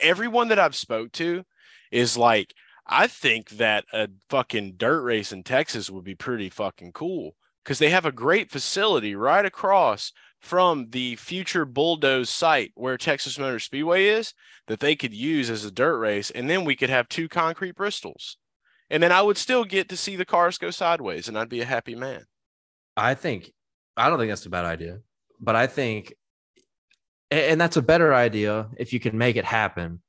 [0.00, 1.44] everyone that I've spoke to
[1.92, 2.54] is like,
[2.88, 7.78] I think that a fucking dirt race in Texas would be pretty fucking cool because
[7.78, 13.58] they have a great facility right across from the future bulldoze site where Texas Motor
[13.58, 14.34] Speedway is
[14.68, 17.76] that they could use as a dirt race, and then we could have two concrete
[17.76, 18.36] Bristols,
[18.90, 21.60] and then I would still get to see the cars go sideways, and I'd be
[21.60, 22.24] a happy man.
[22.96, 23.52] I think
[23.96, 25.00] I don't think that's a bad idea,
[25.40, 26.14] but I think
[27.30, 30.00] and that's a better idea if you can make it happen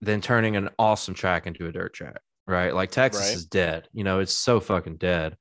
[0.00, 2.74] than turning an awesome track into a dirt track, right?
[2.74, 3.36] Like Texas right.
[3.36, 3.88] is dead.
[3.92, 5.36] You know, it's so fucking dead.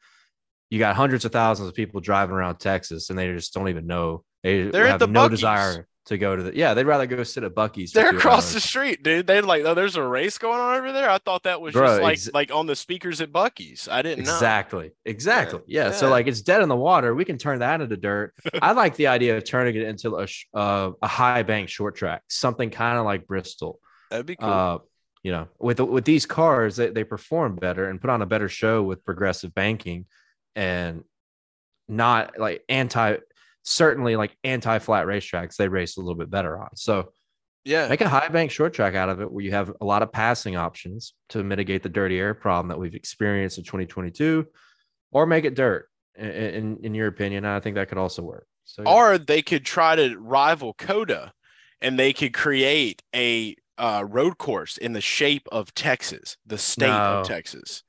[0.70, 3.86] You got hundreds of thousands of people driving around Texas and they just don't even
[3.88, 4.24] know.
[4.44, 5.40] They They're have no buggies.
[5.40, 5.88] desire.
[6.08, 8.54] to go to the yeah they'd rather go sit at Buc-ee's They're across hours.
[8.54, 9.26] the street, dude.
[9.26, 11.10] They're like, oh, there's a race going on over there.
[11.10, 13.88] I thought that was Bro, just like ex- like on the speakers at Buc-ee's.
[13.90, 14.32] I didn't know.
[14.34, 14.92] Exactly.
[15.04, 15.62] Exactly.
[15.66, 15.90] Yeah.
[15.92, 17.16] So like it's dead in the water.
[17.16, 18.34] We can turn that into dirt.
[18.62, 22.22] I like the idea of turning it into a uh, a high bank short track,
[22.30, 23.80] something kind of like Bristol.
[24.12, 24.48] That'd be cool.
[24.50, 24.78] Uh,
[25.24, 28.48] you know, with with these cars, they, they perform better and put on a better
[28.48, 30.06] show with progressive banking,
[30.56, 31.04] and
[31.88, 33.18] not like anti.
[33.64, 36.76] Certainly, like anti flat racetracks, they race a little bit better on.
[36.76, 37.12] So
[37.64, 37.88] yeah.
[37.88, 40.12] make a high bank short track out of it where you have a lot of
[40.12, 44.46] passing options to mitigate the dirty air problem that we've experienced in 2022
[45.12, 48.46] or make it dirt in, in, in your opinion i think that could also work
[48.66, 48.94] so yeah.
[48.94, 51.32] or they could try to rival COTA
[51.82, 56.88] and they could create a uh, road course in the shape of Texas, the state
[56.88, 57.20] No.
[57.20, 57.84] of Texas.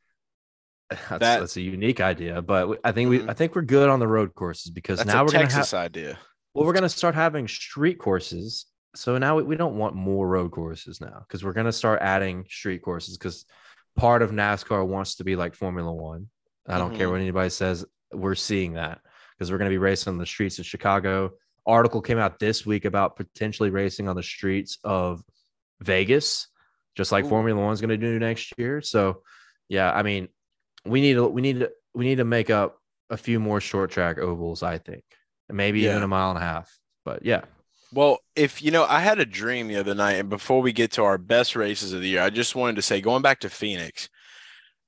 [0.90, 3.30] That's, that- that's a unique idea but i think we Mhm.
[3.30, 5.80] i think we're good on the road courses because That's now we're gonna Texas have
[5.86, 6.18] idea.
[6.54, 10.50] well we're gonna start having street courses so now we, we don't want more road
[10.52, 13.44] courses now because we're gonna start adding street courses because
[13.96, 16.28] part of nascar wants to be like formula one
[16.68, 17.12] i don't care Mhm.
[17.12, 19.00] what anybody says we're seeing that
[19.34, 21.30] because we're going to be racing on the streets of chicago
[21.66, 25.20] article came out this week about potentially racing on the streets of
[25.80, 26.48] vegas
[26.94, 27.28] just like Ooh.
[27.28, 29.22] formula one's going to do next year so
[29.68, 30.28] yeah i mean
[30.86, 32.78] we need to we need to we need to make up
[33.10, 35.04] a few more short track ovals i think.
[35.48, 37.42] Maybe even a mile and a half but yeah.
[37.92, 40.90] Well, if you know, I had a dream the other night, and before we get
[40.92, 43.48] to our best races of the year, I just wanted to say, going back to
[43.48, 44.10] Phoenix,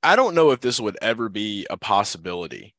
[0.03, 2.75] I don't know if this would ever be a possibility,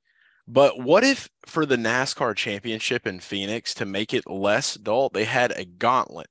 [0.45, 5.23] but what if for the NASCAR championship in Phoenix to make it less dull, they
[5.23, 6.27] had a gauntlet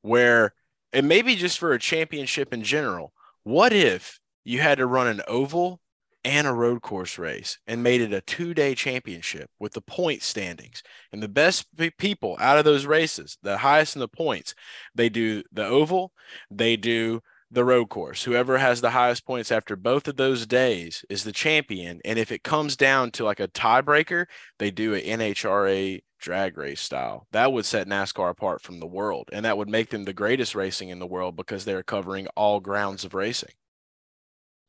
[0.00, 0.54] where,
[0.92, 3.12] and maybe just for a championship in general,
[3.44, 5.80] what if you had to run an oval
[6.26, 10.22] and a road course race and made it a two day championship with the point
[10.22, 10.82] standings?
[11.12, 14.54] And the best pe- people out of those races, the highest in the points,
[14.94, 16.12] they do the oval,
[16.50, 18.24] they do the road course.
[18.24, 22.00] Whoever has the highest points after both of those days is the champion.
[22.04, 24.26] And if it comes down to like a tiebreaker,
[24.58, 27.28] they do an NHRA drag race style.
[27.30, 29.28] That would set NASCAR apart from the world.
[29.32, 32.58] And that would make them the greatest racing in the world because they're covering all
[32.58, 33.52] grounds of racing.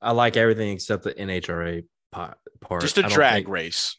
[0.01, 3.95] I like everything except the nhra part Just a drag think- race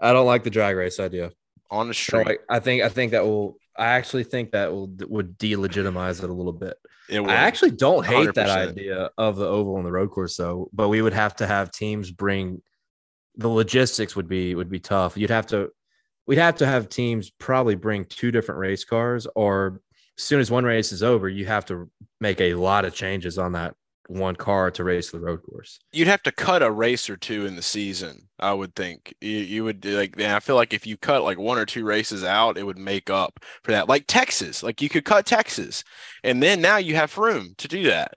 [0.00, 1.30] i don't like the drag race idea
[1.70, 2.26] on the street.
[2.26, 3.56] like, I think I think that will.
[3.78, 6.76] I actually think that will would delegitimize it a little bit.
[7.08, 7.30] it would.
[7.30, 8.68] I actually don't hate that 100%.
[8.70, 10.68] idea of the oval and the road course though.
[10.72, 12.60] But we would have to have teams bring
[13.36, 15.16] the logistics would be would be tough.
[15.16, 15.70] You'd have to
[16.26, 19.80] we'd have to have teams probably bring two different race cars, or
[20.18, 21.88] as soon as one race is over, you have to
[22.20, 23.76] make a lot of changes on that
[24.10, 25.78] one car to race the road course.
[25.92, 28.28] you'd have to cut a race or two in the season.
[28.40, 30.20] I would think you, you would like.
[30.20, 33.08] I feel like if you cut like one or two races out, it would make
[33.08, 33.88] up for that.
[33.88, 35.84] Like Texas, like you could cut Texas,
[36.24, 38.14] and then now you have room to do that.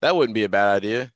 [0.00, 1.10] That wouldn't be a bad idea.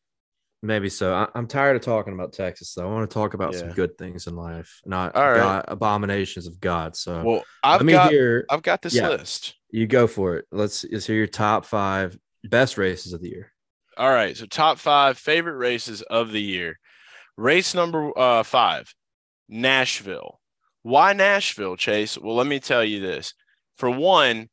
[0.62, 1.14] Maybe so.
[1.14, 2.88] I, I'm tired of talking about Texas, though.
[2.88, 5.36] I want to talk about some good things in life, not right.
[5.36, 6.96] God, abominations of God.
[6.96, 8.46] So Well, I've let me got hear.
[8.50, 9.08] I've got this Yeah.
[9.08, 9.54] list.
[9.70, 10.46] You go for it.
[10.50, 13.52] Let's, let's hear your top five best races of the year.
[13.96, 16.78] All right, so top five favorite races of the year.
[17.36, 18.94] Race number uh, five,
[19.48, 20.40] Nashville.
[20.82, 22.18] Why Nashville, Chase?
[22.18, 23.32] Well, let me tell you this.
[23.76, 24.48] For one,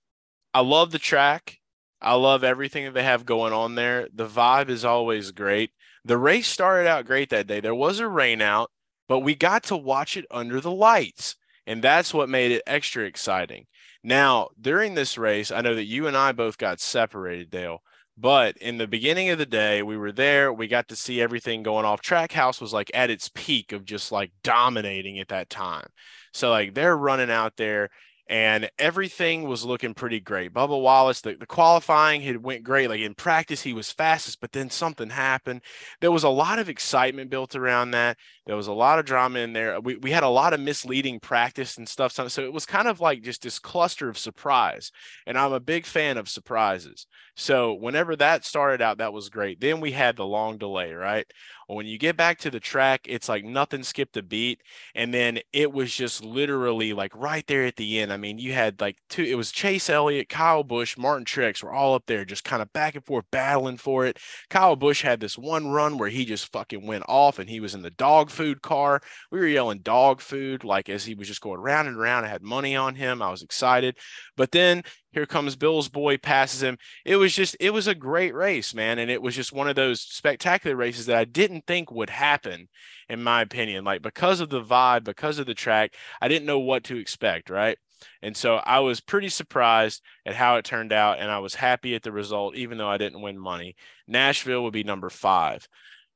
[0.53, 1.58] I love the track.
[2.01, 4.08] I love everything that they have going on there.
[4.13, 5.71] The vibe is always great.
[6.06, 7.60] The race started out great that day.
[7.60, 8.71] There was a rain out,
[9.08, 11.36] but we got to watch it under the lights.
[11.67, 13.65] And that's what made it extra exciting.
[14.03, 17.82] Now, during this race, I know that you and I both got separated, Dale.
[18.17, 20.54] But in the beginning of the day, we were there.
[20.54, 22.02] We got to see everything going off.
[22.02, 25.88] Trackhouse was like at its peak of just like dominating at that time.
[26.32, 27.89] So like they're running out there
[28.30, 30.54] and everything was looking pretty great.
[30.54, 32.89] Bubba Wallace, the, the qualifying had went great.
[32.89, 35.62] Like in practice, he was fastest, but then something happened.
[35.99, 38.17] There was a lot of excitement built around that.
[38.45, 39.80] There was a lot of drama in there.
[39.82, 42.13] We, we had a lot of misleading practice and stuff.
[42.13, 44.91] So so it was kind of like just this cluster of surprise.
[45.28, 47.08] And I'm a big fan of surprises.
[47.36, 49.60] So whenever that started out, that was great.
[49.60, 51.26] Then we had the long delay, right?
[51.67, 54.62] When you get back to the track, it's like nothing skipped a beat.
[54.93, 58.13] And then it was just literally like right there at the end.
[58.13, 61.74] I mean, you had like two, it was Chase Elliott, Kyle Busch, Martin Truex were
[61.74, 64.19] all up there just kind of back and forth battling for it.
[64.50, 67.74] Kyle Busch had this one run where he just fucking went off and he was
[67.74, 69.02] in the dog food car.
[69.32, 72.26] We were yelling dog food like as he was just going round and round.
[72.26, 73.22] I had money on him.
[73.22, 73.98] I was excited.
[74.36, 76.78] But then here comes Bill's boy, passes him.
[77.06, 78.99] It was just, it was a great race, man.
[78.99, 82.67] And it was just one of those spectacular races that I didn't think would happen,
[83.08, 83.86] in my opinion.
[83.86, 87.49] Like because of the vibe, because of the track, I didn't know what to expect,
[87.49, 87.78] right?
[88.21, 91.95] And so I was pretty surprised at how it turned out, and I was happy
[91.95, 93.76] at the result, even though I didn't win money.
[94.08, 95.67] Nashville would be number five.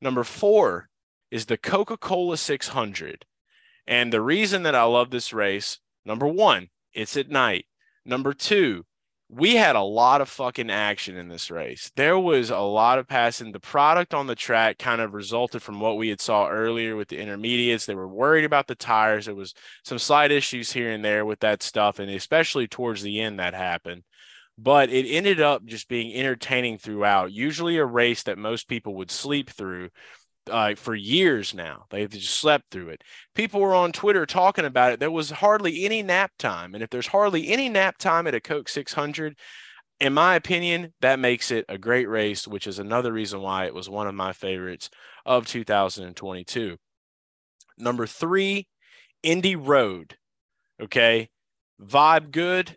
[0.02, 0.90] Number four
[1.32, 3.26] is the Coca Cola 600.
[3.86, 7.66] And the reason that I love this race, number one, it's at night.
[8.08, 8.86] Number two,
[9.30, 11.92] we had a lot of fucking action in this race.
[11.98, 13.52] There was a lot of passing.
[13.52, 17.10] The product on the track kind of resulted from what we had saw earlier with
[17.10, 17.86] the intermediates.
[17.86, 19.26] They were worried about the tires.
[19.26, 23.20] There was some slight issues here and there with that stuff, and especially towards the
[23.20, 24.04] end that happened.
[24.58, 27.34] But it ended up just being entertaining throughout.
[27.34, 29.90] Usually a race that most people would sleep through
[30.50, 31.86] uh, for years now.
[31.90, 33.04] They've just slept through it.
[33.36, 35.00] People were on Twitter talking about it.
[35.00, 36.74] There was hardly any nap time.
[36.74, 39.38] And if there's hardly any nap time at a Coke 600,
[40.00, 43.74] in my opinion, that makes it a great race, which is another reason why it
[43.74, 44.90] was one of my favorites
[45.26, 46.78] of 2022.
[47.78, 48.68] Number three,
[49.24, 50.18] Indy Road.
[50.82, 51.30] Okay.
[51.82, 52.76] Vibe good,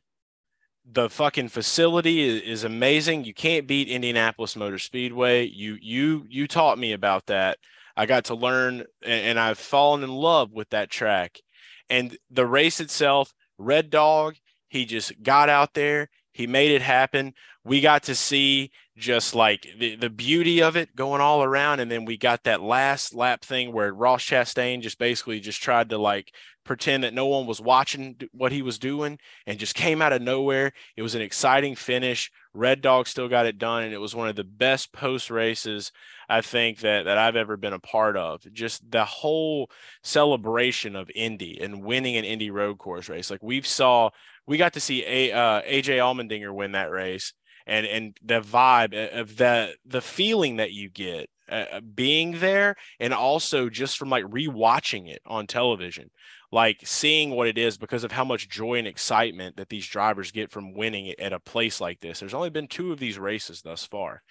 [0.92, 3.24] the fucking facility is, is, amazing.
[3.24, 5.46] You can't beat Indianapolis Motor Speedway.
[5.46, 7.58] You you you taught me about that.
[7.96, 11.40] I got to learn and, and I've fallen in love with that track.
[11.88, 14.36] And the race itself, Red Dog,
[14.68, 17.34] he just got out there, he made it happen.
[17.64, 21.80] We got to see just like the, the beauty of it going all around.
[21.80, 25.90] And then we got that last lap thing where Ross Chastain just basically just tried
[25.90, 26.32] to like
[26.70, 30.22] pretend that no one was watching what he was doing and just came out of
[30.22, 30.70] nowhere.
[30.96, 32.30] It was an exciting finish.
[32.54, 35.90] Red Dog still got it done, and it was one of the best post races
[36.28, 38.44] I think that that I've ever been a part of.
[38.52, 39.68] Just the whole
[40.04, 43.32] celebration of Indy and winning an Indy road course race.
[43.32, 44.10] Like we've saw,
[44.46, 47.32] we got to see a uh, AJ Allmendinger win that race.
[47.66, 52.38] And, and the vibe uh, of the the feeling that you get uh, uh, being
[52.38, 56.10] there and also just from like rewatching it on television
[56.52, 60.32] like seeing what it is because of how much joy and excitement that these drivers
[60.32, 62.20] get from winning at a place like this.
[62.20, 64.22] There's only been two of these races thus far.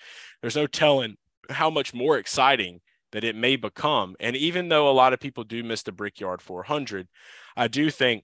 [0.42, 1.16] There's no telling
[1.50, 4.16] how much more exciting that it may become.
[4.20, 7.08] And even though a lot of people do miss the Brickyard 400,
[7.56, 8.24] I do think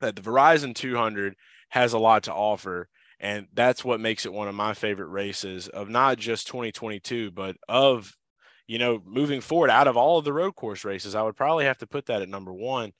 [0.00, 1.34] that the Verizon 200
[1.70, 2.88] has a lot to offer.
[3.20, 7.56] And that's what makes it one of my favorite races of not just 2022, but
[7.68, 8.16] of,
[8.68, 11.16] you know, moving forward out of all of the road course races.
[11.16, 12.92] I would probably have to put that at number one.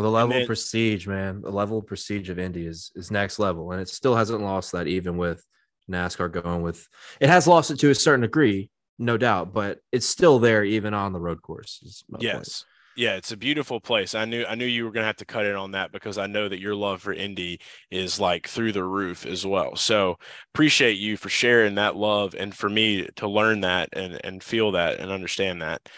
[0.00, 3.10] Well, the level then, of prestige, man, the level of prestige of Indy is is
[3.10, 5.44] next level, and it still hasn't lost that, even with
[5.90, 6.88] NASCAR going with.
[7.20, 10.94] It has lost it to a certain degree, no doubt, but it's still there even
[10.94, 12.02] on the road course.
[12.18, 12.32] Yes.
[12.32, 12.64] Point.
[12.96, 14.14] Yeah, it's a beautiful place.
[14.14, 16.16] I knew I knew you were going to have to cut in on that because
[16.16, 17.60] I know that your love for Indy
[17.90, 19.76] is like through the roof as well.
[19.76, 20.16] So,
[20.54, 24.72] appreciate you for sharing that love and for me to learn that and and feel
[24.72, 25.88] that and understand that.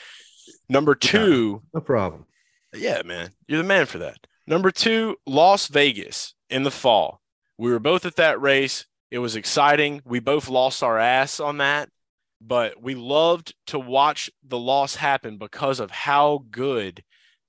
[0.68, 2.26] Number 2, no problem.
[2.74, 4.26] Yeah, man, you're the man for that.
[4.46, 7.20] Number two, Las Vegas in the fall.
[7.58, 8.86] We were both at that race.
[9.10, 10.00] It was exciting.
[10.04, 11.90] We both lost our ass on that,
[12.40, 17.04] but we loved to watch the loss happen because of how good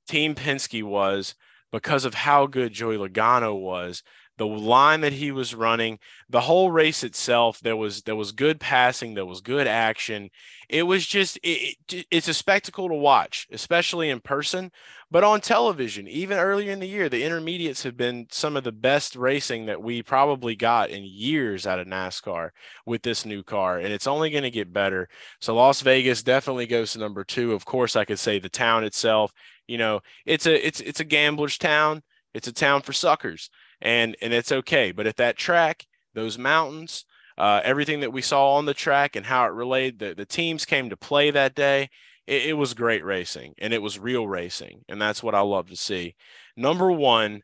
[0.07, 1.35] Team Penske was,
[1.71, 4.03] because of how good Joey Logano was,
[4.37, 7.59] the line that he was running, the whole race itself.
[7.59, 10.29] There was there was good passing, there was good action.
[10.69, 14.71] It was just it, it, it's a spectacle to watch, especially in person.
[15.11, 18.71] But on television, even earlier in the year, the intermediates have been some of the
[18.71, 22.49] best racing that we probably got in years out of NASCAR
[22.87, 25.07] with this new car, and it's only going to get better.
[25.39, 27.53] So Las Vegas definitely goes to number two.
[27.53, 29.31] Of course, I could say the town itself.
[29.67, 32.01] You know, it's a it's it's a gambler's town.
[32.33, 33.51] It's a town for suckers
[33.83, 34.91] and and it's okay.
[34.91, 37.05] But at that track, those mountains,
[37.37, 40.65] uh, everything that we saw on the track and how it relayed, the, the teams
[40.65, 41.89] came to play that day.
[42.25, 45.69] It, it was great racing and it was real racing, and that's what I love
[45.69, 46.15] to see.
[46.55, 47.43] Number one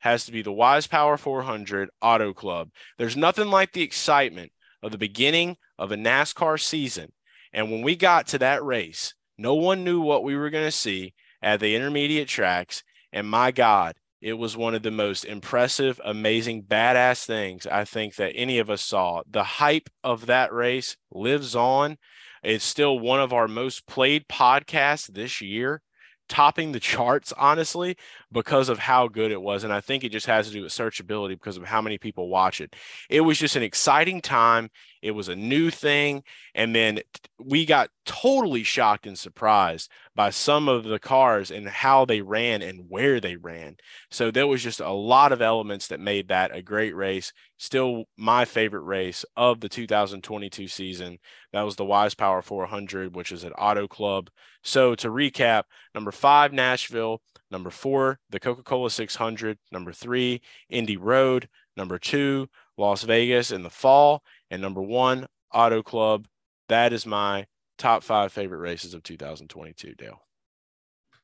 [0.00, 2.70] has to be the Wise Power 400 Auto Club.
[2.98, 7.12] There's nothing like the excitement of the beginning of a NASCAR season.
[7.52, 10.70] And when we got to that race, no one knew what we were going to
[10.70, 12.82] see at the intermediate tracks.
[13.12, 18.16] And my God, it was one of the most impressive, amazing, badass things I think
[18.16, 19.22] that any of us saw.
[19.28, 21.98] The hype of that race lives on.
[22.42, 25.82] It's still one of our most played podcasts this year
[26.28, 27.96] topping the charts, honestly,
[28.32, 29.64] because of how good it was.
[29.64, 32.28] And I think it just has to do with searchability because of how many people
[32.28, 32.74] watch it.
[33.08, 34.70] It was just an exciting time.
[35.02, 36.22] It was a new thing.
[36.54, 37.00] And then
[37.38, 42.62] we got totally shocked and surprised by some of the cars and how they ran
[42.62, 43.76] and where they ran.
[44.10, 47.32] So there was just a lot of elements that made that a great race.
[47.58, 51.18] Still my favorite race of the 2022 season.
[51.52, 54.30] That was the Wise Power 400, which is at Auto Club.
[54.62, 57.20] So to recap, number five, Nashville,
[57.50, 59.58] Number four, the Coca Cola 600.
[59.70, 61.48] Number three, Indy Road.
[61.76, 64.22] Number two, Las Vegas in the fall.
[64.50, 66.26] And number one, Auto Club.
[66.68, 67.46] That is my
[67.78, 70.20] top five favorite races of 2022, Dale.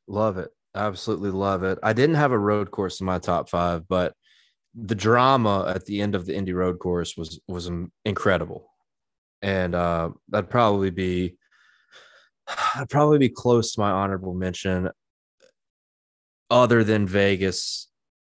[0.07, 0.51] Love it.
[0.75, 1.79] Absolutely love it.
[1.83, 4.15] I didn't have a road course in my top five, but
[4.75, 7.71] the drama at the end of the Indy Road course was was
[8.05, 8.71] incredible,
[9.43, 11.37] and uh, that'd probably be
[12.75, 14.91] I'd probably be close to my honorable mention.
[16.51, 17.89] Other than Vegas,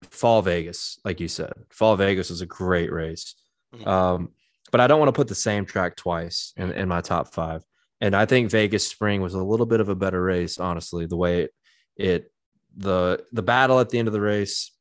[0.09, 3.35] Fall Vegas, like you said, Fall Vegas was a great race.
[3.75, 3.87] Mm-hmm.
[3.87, 4.29] Um,
[4.71, 7.63] but I don't want to put the same track twice in, in my top five.
[7.99, 11.05] And I think Vegas Spring was a little bit of a better race, honestly.
[11.05, 11.47] The way
[11.95, 12.31] it,
[12.75, 14.71] the the battle at the end of the race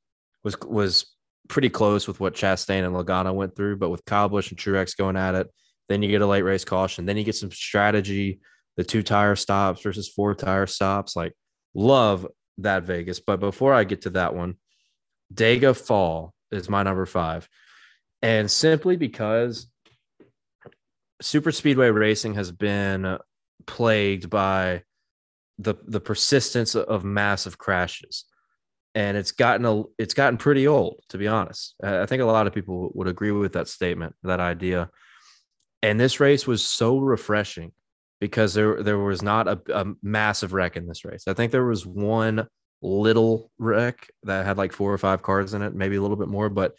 [0.44, 1.06] was was
[1.48, 4.96] pretty close with what Chastain and Logano went through, but with Kyle Busch and Truex
[4.96, 5.48] going at it,
[5.88, 8.40] then you get a late race caution, then you get some strategy,
[8.76, 11.16] the two tire stops versus four tire stops.
[11.16, 11.32] Like,
[11.74, 12.26] love
[12.58, 13.20] that Vegas.
[13.20, 14.56] But before I get to that one,
[15.32, 17.48] Dega Fall is my number five.
[18.22, 19.68] And simply because
[21.20, 23.18] super speedway racing has been
[23.66, 24.82] plagued by
[25.58, 28.24] the the persistence of massive crashes.
[28.94, 31.74] And it's gotten a it's gotten pretty old to be honest.
[31.82, 34.90] I think a lot of people would agree with that statement that idea.
[35.82, 37.72] And this race was so refreshing
[38.20, 41.24] because there there was not a, a massive wreck in this race.
[41.26, 42.46] I think there was one
[42.82, 46.28] little wreck that had like four or five cars in it maybe a little bit
[46.28, 46.74] more but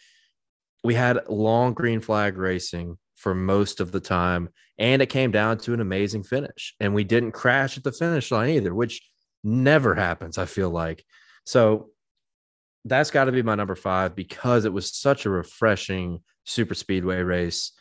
[0.84, 4.48] we had long green flag racing for most of the time.
[4.78, 6.74] And it came down to an amazing finish.
[6.80, 9.02] And we didn't crash at the finish line either, which
[9.42, 11.04] never happens, I feel like.
[11.44, 11.90] So
[12.84, 17.20] that's got to be my number five because it was such a refreshing super speedway
[17.20, 17.72] race.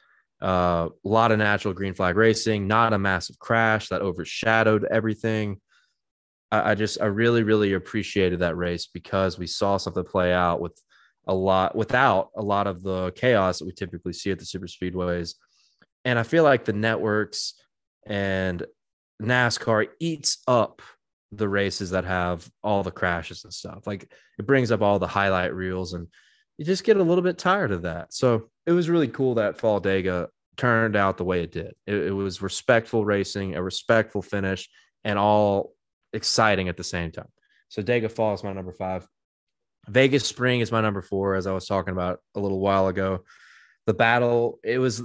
[0.42, 5.60] Uh, a lot of natural green flag racing, not a massive crash that overshadowed everything.
[6.52, 10.62] I, I just, I really, really appreciated that race because we saw something play out
[10.62, 10.82] with
[11.28, 14.68] a lot without a lot of the chaos that we typically see at the super
[14.68, 15.36] speedways.
[16.06, 17.54] And I feel like the networks
[18.06, 18.66] and
[19.22, 20.82] NASCAR eats up
[21.32, 23.86] the races that have all the crashes and stuff.
[23.86, 24.10] Like
[24.40, 26.08] it brings up all the highlight reels and
[26.58, 28.14] you just get a little bit tired of that.
[28.14, 31.76] So it was really cool that Fall Dega turned out the way it did.
[31.86, 34.70] It, it was respectful racing, a respectful finish,
[35.04, 35.74] and all
[36.14, 37.28] exciting at the same time.
[37.70, 39.08] So Dega Fall is my number five.
[39.88, 43.24] Vegas Spring is my number four, as I was talking about a little while ago.
[43.86, 45.02] The battle, it was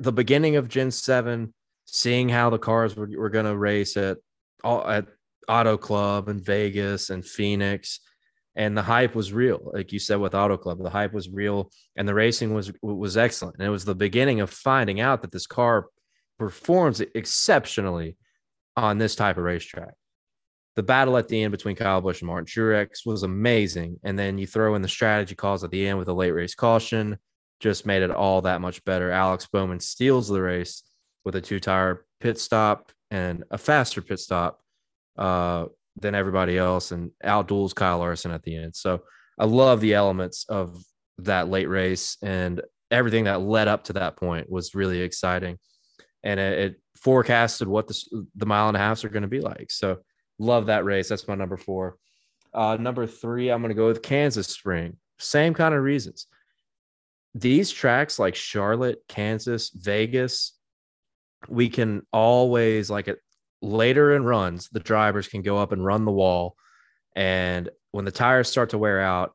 [0.00, 1.54] the beginning of Gen 7,
[1.86, 4.18] seeing how the cars were, were going to race at,
[4.64, 5.06] at
[5.48, 8.00] Auto Club and Vegas and Phoenix.
[8.56, 9.70] And the hype was real.
[9.72, 13.16] Like you said with Auto Club, the hype was real and the racing was was
[13.16, 13.56] excellent.
[13.58, 15.86] And it was the beginning of finding out that this car
[16.38, 18.16] performs exceptionally
[18.76, 19.94] on this type of racetrack
[20.76, 24.00] the battle at the end between Kyle Busch and Martin Truex was amazing.
[24.02, 26.54] And then you throw in the strategy calls at the end with a late race
[26.54, 27.18] caution,
[27.60, 29.10] just made it all that much better.
[29.10, 30.82] Alex Bowman steals the race
[31.24, 34.60] with a two tire pit stop and a faster pit stop
[35.16, 35.66] uh,
[35.96, 38.74] than everybody else and outduels Kyle Larson at the end.
[38.74, 39.02] So
[39.38, 40.82] I love the elements of
[41.18, 42.60] that late race and
[42.90, 45.58] everything that led up to that point was really exciting.
[46.24, 49.40] And it, it forecasted what the, the mile and a halfs are going to be
[49.40, 49.70] like.
[49.70, 49.98] So
[50.38, 51.08] Love that race.
[51.08, 51.96] That's my number four.
[52.52, 54.96] Uh, number three, I'm going to go with Kansas Spring.
[55.18, 56.26] Same kind of reasons.
[57.34, 60.56] These tracks like Charlotte, Kansas, Vegas,
[61.48, 63.18] we can always like it
[63.60, 66.56] later in runs, the drivers can go up and run the wall.
[67.16, 69.34] And when the tires start to wear out,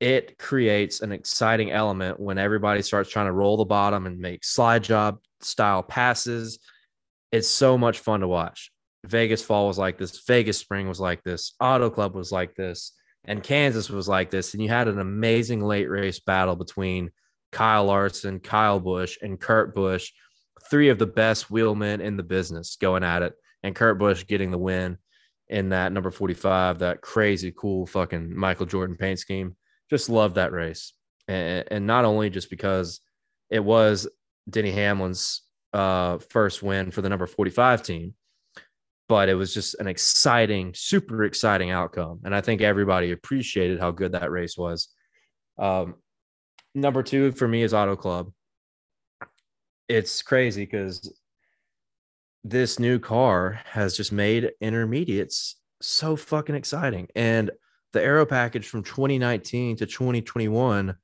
[0.00, 4.44] it creates an exciting element when everybody starts trying to roll the bottom and make
[4.44, 6.58] slide job style passes.
[7.30, 8.71] It's so much fun to watch.
[9.04, 12.92] Vegas Fall was like this, Vegas Spring was like this, Auto Club was like this,
[13.24, 14.54] and Kansas was like this.
[14.54, 17.10] And you had an amazing late race battle between
[17.50, 20.12] Kyle Larson, Kyle Busch, and Kurt Busch,
[20.70, 24.50] three of the best wheelmen in the business going at it, and Kurt Busch getting
[24.50, 24.98] the win
[25.48, 29.56] in that number 45, that crazy cool fucking Michael Jordan paint scheme.
[29.90, 30.94] Just love that race.
[31.28, 33.00] And, and not only just because
[33.50, 34.08] it was
[34.48, 35.42] Denny Hamlin's
[35.74, 38.14] uh, first win for the number 45 team,
[39.12, 42.20] but it was just an exciting, super exciting outcome.
[42.24, 44.88] And I think everybody appreciated how good that race was.
[45.58, 45.96] Um,
[46.74, 48.32] number two for me is Auto Club.
[49.86, 51.12] It's crazy because
[52.42, 57.08] this new car has just made intermediates so fucking exciting.
[57.14, 57.50] And
[57.92, 60.96] the aero package from 2019 to 2021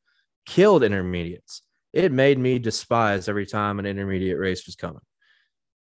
[0.47, 1.61] killed intermediates.
[1.93, 5.03] It made me despise every time an intermediate race was coming.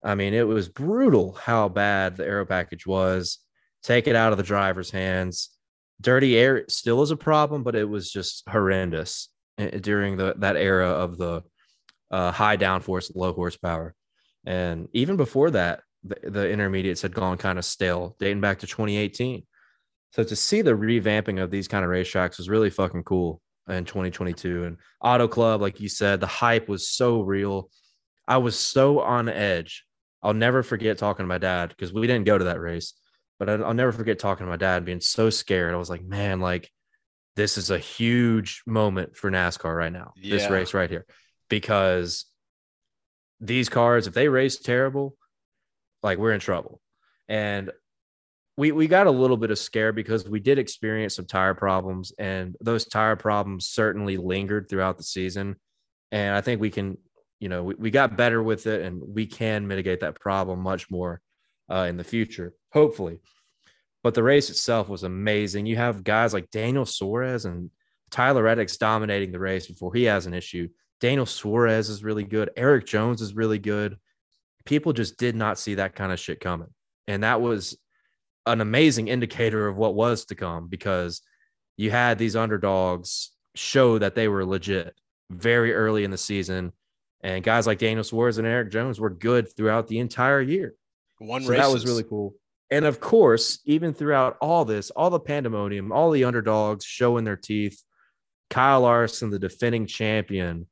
[0.02, 3.38] I mean, it was brutal how bad the aero package was.
[3.82, 5.50] Take it out of the driver's hands.
[6.00, 9.28] dirty air still is a problem, but it was just horrendous
[9.58, 11.42] eh, during the that era of the
[12.10, 13.94] uh, high downforce, low horsepower.
[14.46, 18.66] And even before that, the, the intermediates had gone kind of stale, dating back to
[18.66, 19.44] 2018.
[20.12, 23.84] So to see the revamping of these kind of racetracks was really fucking cool in
[23.84, 24.64] 2022.
[24.64, 27.70] And Auto Club, like you said, the hype was so real.
[28.26, 29.84] I was so on edge.
[30.22, 32.94] I'll never forget talking to my dad because we didn't go to that race,
[33.38, 35.74] but I'll never forget talking to my dad being so scared.
[35.74, 36.70] I was like, man, like
[37.36, 40.12] this is a huge moment for NASCAR right now.
[40.16, 40.36] Yeah.
[40.36, 41.06] This race right here,
[41.48, 42.26] because
[43.40, 45.16] these cars, if they race terrible,
[46.02, 46.80] like we're in trouble.
[47.28, 47.70] And
[48.56, 52.12] we we got a little bit of scare because we did experience some tire problems,
[52.18, 55.54] and those tire problems certainly lingered throughout the season.
[56.10, 56.98] And I think we can,
[57.40, 60.90] you know, we, we got better with it, and we can mitigate that problem much
[60.90, 61.20] more
[61.70, 63.18] uh, in the future, hopefully.
[64.02, 65.66] But the race itself was amazing.
[65.66, 67.70] You have guys like Daniel Suarez and
[68.10, 70.68] Tyler Reddick's dominating the race before he has an issue.
[71.00, 72.50] Daniel Suarez is really good.
[72.56, 73.98] Erik Jones is really good.
[74.64, 76.68] People just did not see that kind of shit coming.
[77.06, 77.76] And that was
[78.46, 81.22] an amazing indicator of what was to come because
[81.76, 84.94] you had these underdogs show that they were legit
[85.30, 86.72] very early in the season.
[87.22, 90.74] And guys like Daniel Suarez and Erik Jones were good throughout the entire year.
[91.18, 92.34] One so that was really cool.
[92.70, 97.36] And of course, even throughout all this, all the pandemonium, all the underdogs showing their
[97.36, 97.82] teeth,
[98.50, 100.66] Kyle Larson, the defending champion,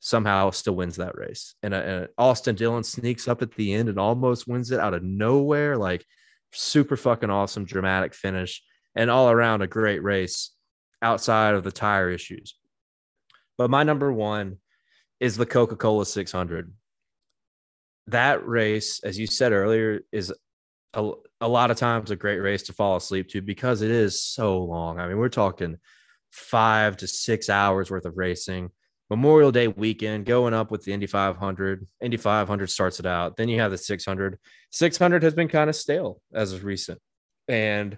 [0.00, 1.54] somehow still wins that race.
[1.62, 4.94] And, uh, and Austin Dillon sneaks up at the end and almost wins it out
[4.94, 5.76] of nowhere.
[5.76, 6.04] Like
[6.52, 8.62] super fucking awesome, dramatic finish,
[8.94, 10.50] and all around a great race
[11.00, 12.54] outside of the tire issues.
[13.58, 14.58] But my number one
[15.20, 16.72] is the Coca Cola 600.
[18.08, 20.32] That race, as you said earlier, is
[20.94, 21.10] a,
[21.40, 24.62] a lot of times a great race to fall asleep to because it is so
[24.62, 25.00] long.
[25.00, 25.76] I mean, we're talking
[26.30, 28.70] five to six hours worth of racing.
[29.08, 31.86] Memorial Day weekend going up with the Indy 500.
[32.00, 33.36] Indy 500 starts it out.
[33.36, 34.38] Then you have the 600.
[34.70, 37.00] 600 has been kind of stale as of recent.
[37.48, 37.96] And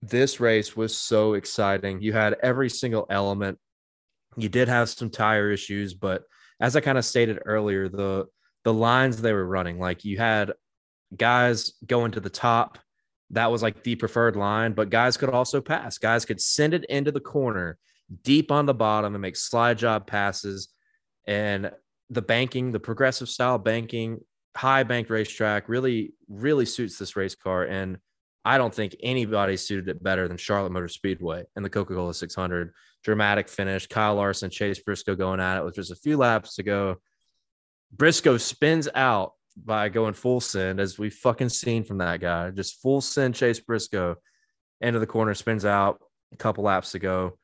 [0.00, 2.00] this race was so exciting.
[2.00, 3.58] You had every single element.
[4.36, 6.22] You did have some tire issues, but
[6.60, 8.26] as I kind of stated earlier, the
[8.64, 10.52] the lines they were running, like you had
[11.16, 12.78] guys going to the top.
[13.30, 15.98] That was like the preferred line, but guys could also pass.
[15.98, 17.78] Guys could send it into the corner
[18.22, 20.68] deep on the bottom and make slide job passes.
[21.26, 21.70] And
[22.10, 24.20] the banking, the progressive style banking,
[24.56, 27.64] high banked racetrack really, really suits this race car.
[27.64, 27.98] And
[28.44, 32.14] I don't think anybody suited it better than Charlotte Motor Speedway and the Coca Cola
[32.14, 32.72] 600.
[33.08, 33.86] Dramatic finish.
[33.86, 36.96] Kyle Larson, Chase Briscoe going at it with just a few laps to go.
[37.90, 42.50] Briscoe spins out by going full send, as we fucking seen from that guy.
[42.50, 44.16] Just full send Chase Briscoe
[44.82, 46.02] into the corner, spins out
[46.34, 47.38] a couple laps to go.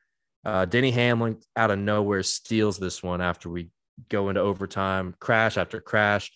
[0.45, 3.71] Uh, Denny Hamlin out of nowhere steals this one after we
[4.07, 6.31] go into overtime, crash after crash.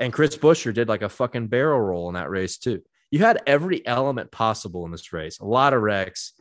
[0.00, 2.82] And Chris Buescher did like a fucking barrel roll in that race, too.
[3.12, 6.32] You had every element possible in this race a lot of wrecks,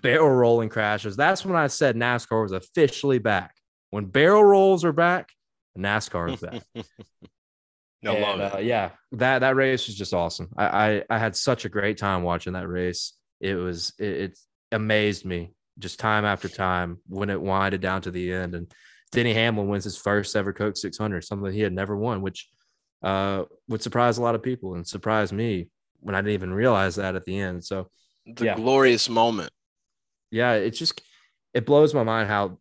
[0.00, 1.16] barrel rolling crashes.
[1.16, 3.54] That's when I said NASCAR was officially back.
[3.90, 5.30] When barrel rolls are back,
[5.78, 6.62] NASCAR is back.
[8.02, 8.54] no, and, love it.
[8.54, 10.48] Uh, yeah, that that race was just awesome.
[10.56, 13.12] I, I, I had such a great time watching that race.
[13.40, 14.38] It was it, it
[14.70, 18.54] amazed me just time after time when it winded down to the end.
[18.54, 18.72] And
[19.10, 22.48] Denny Hamlin wins his first ever Coke 600, something he had never won, which
[23.02, 25.68] uh, would surprise a lot of people and surprise me
[26.00, 27.64] when I didn't even realize that at the end.
[27.64, 27.88] So
[28.26, 28.54] the yeah.
[28.54, 29.50] glorious moment.
[30.32, 31.00] Yeah, it just
[31.54, 32.58] it blows my mind how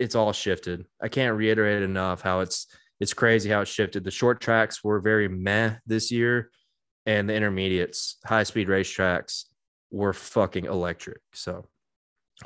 [0.00, 0.86] it's all shifted.
[1.00, 2.66] I can't reiterate enough how it's
[2.98, 4.02] it's crazy how it shifted.
[4.02, 6.50] The short tracks were very meh this year,
[7.06, 9.44] and the intermediates, high speed racetracks,
[9.92, 11.20] were fucking electric.
[11.32, 11.66] So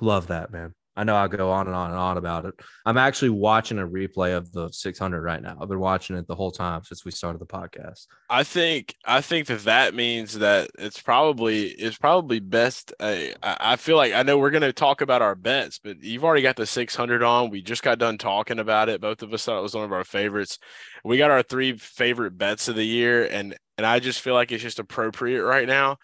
[0.01, 0.75] Love that, man.
[0.97, 2.55] I know I'll go on and on and on about it.
[2.87, 5.57] I'm actually watching a replay of the 600 right now.
[5.61, 8.07] I've been watching it the whole time since we started the podcast.
[8.31, 12.93] I think I think that that means that it's probably it's probably best.
[13.01, 16.25] Uh, I feel like I know we're going to talk about our bets, but you've
[16.25, 17.51] already got the 600 on.
[17.51, 19.01] We just got done talking about it.
[19.01, 20.59] Both of us thought it was one of our favorites.
[21.05, 24.53] We got our three favorite bets of the year, and and I just feel like
[24.53, 25.99] it's just appropriate right now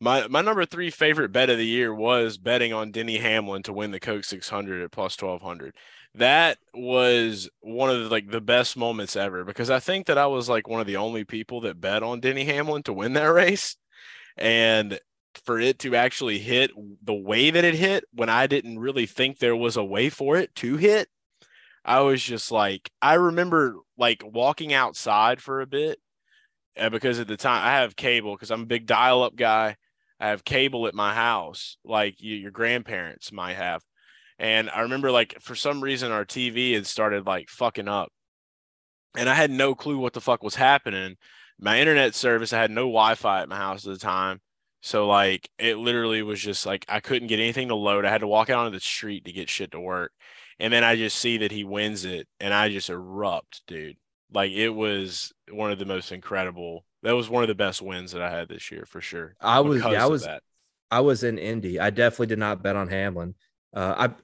[0.00, 3.72] my my number three favorite bet of the year was betting on Denny Hamlin to
[3.72, 5.74] win the Coke 600 at plus 1200.
[6.14, 10.26] That was one of the, like the best moments ever because I think that I
[10.26, 13.24] was like one of the only people that bet on Denny Hamlin to win that
[13.32, 13.76] race,
[14.36, 15.00] and
[15.44, 16.70] for it to actually hit
[17.02, 20.36] the way that it hit when I didn't really think there was a way for
[20.36, 21.08] it to hit,
[21.84, 25.98] I was just like I remember like walking outside for a bit.
[26.78, 29.76] Uh, because at the time I have cable because I'm a big dial up guy
[30.20, 33.82] I have cable at my house, like you, your grandparents might have.
[34.38, 38.12] And I remember, like, for some reason, our TV had started like fucking up.
[39.16, 41.16] And I had no clue what the fuck was happening.
[41.58, 44.40] My internet service, I had no Wi Fi at my house at the time.
[44.82, 48.04] So, like, it literally was just like I couldn't get anything to load.
[48.04, 50.12] I had to walk out onto the street to get shit to work.
[50.58, 53.96] And then I just see that he wins it and I just erupt, dude.
[54.32, 58.10] Like, it was one of the most incredible that was one of the best wins
[58.12, 59.36] that I had this year for sure.
[59.40, 60.42] I was yeah, I was that.
[60.90, 61.78] I was in Indy.
[61.78, 63.36] I definitely did not bet on Hamlin.
[63.72, 64.14] Uh, I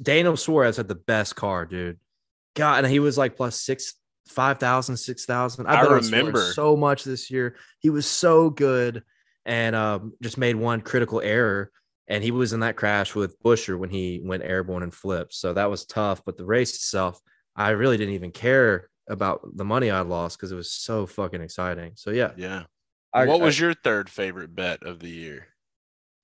[0.00, 1.98] Daniel Suarez had the best car, dude.
[2.54, 3.94] God, and he was like plus six,
[4.28, 5.66] five thousand, six thousand.
[5.66, 7.56] I, I remember so much this year.
[7.80, 9.02] He was so good,
[9.44, 11.70] and um, just made one critical error,
[12.08, 15.34] and he was in that crash with Buescher when he went airborne and flipped.
[15.34, 16.22] So that was tough.
[16.24, 17.20] But the race itself,
[17.54, 21.42] I really didn't even care about the money I lost because it was so fucking
[21.42, 21.92] exciting.
[21.96, 22.64] So yeah, yeah.
[23.12, 25.46] I, what was I, your third favorite bet of the year?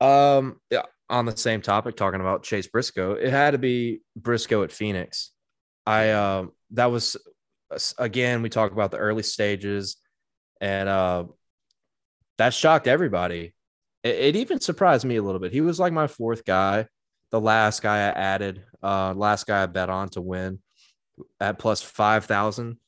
[0.00, 4.62] Um, yeah, on the same topic, talking about Chase Briscoe, it had to be Briscoe
[4.62, 5.32] at Phoenix.
[5.86, 7.16] I um, that was
[7.98, 9.96] again we talk about the early stages,
[10.60, 11.24] and uh,
[12.38, 13.54] that shocked everybody.
[14.02, 15.52] It, it even surprised me a little bit.
[15.52, 16.86] He was like my fourth guy,
[17.32, 20.60] the last guy I added, uh, last guy I bet on to win
[21.40, 22.78] at plus 5,000.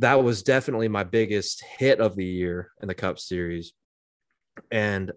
[0.00, 3.72] That was definitely my biggest hit of the year in the Cup Series.
[4.70, 5.12] And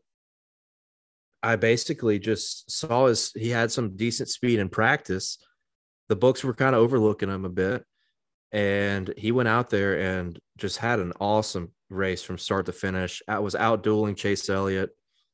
[1.44, 5.38] I basically just saw his, he had some decent speed in practice.
[6.10, 7.86] The books were kind of overlooking him a bit.
[8.52, 13.22] And he went out there and just had an awesome race from start to finish.
[13.28, 14.90] I was out dueling Chase Elliott,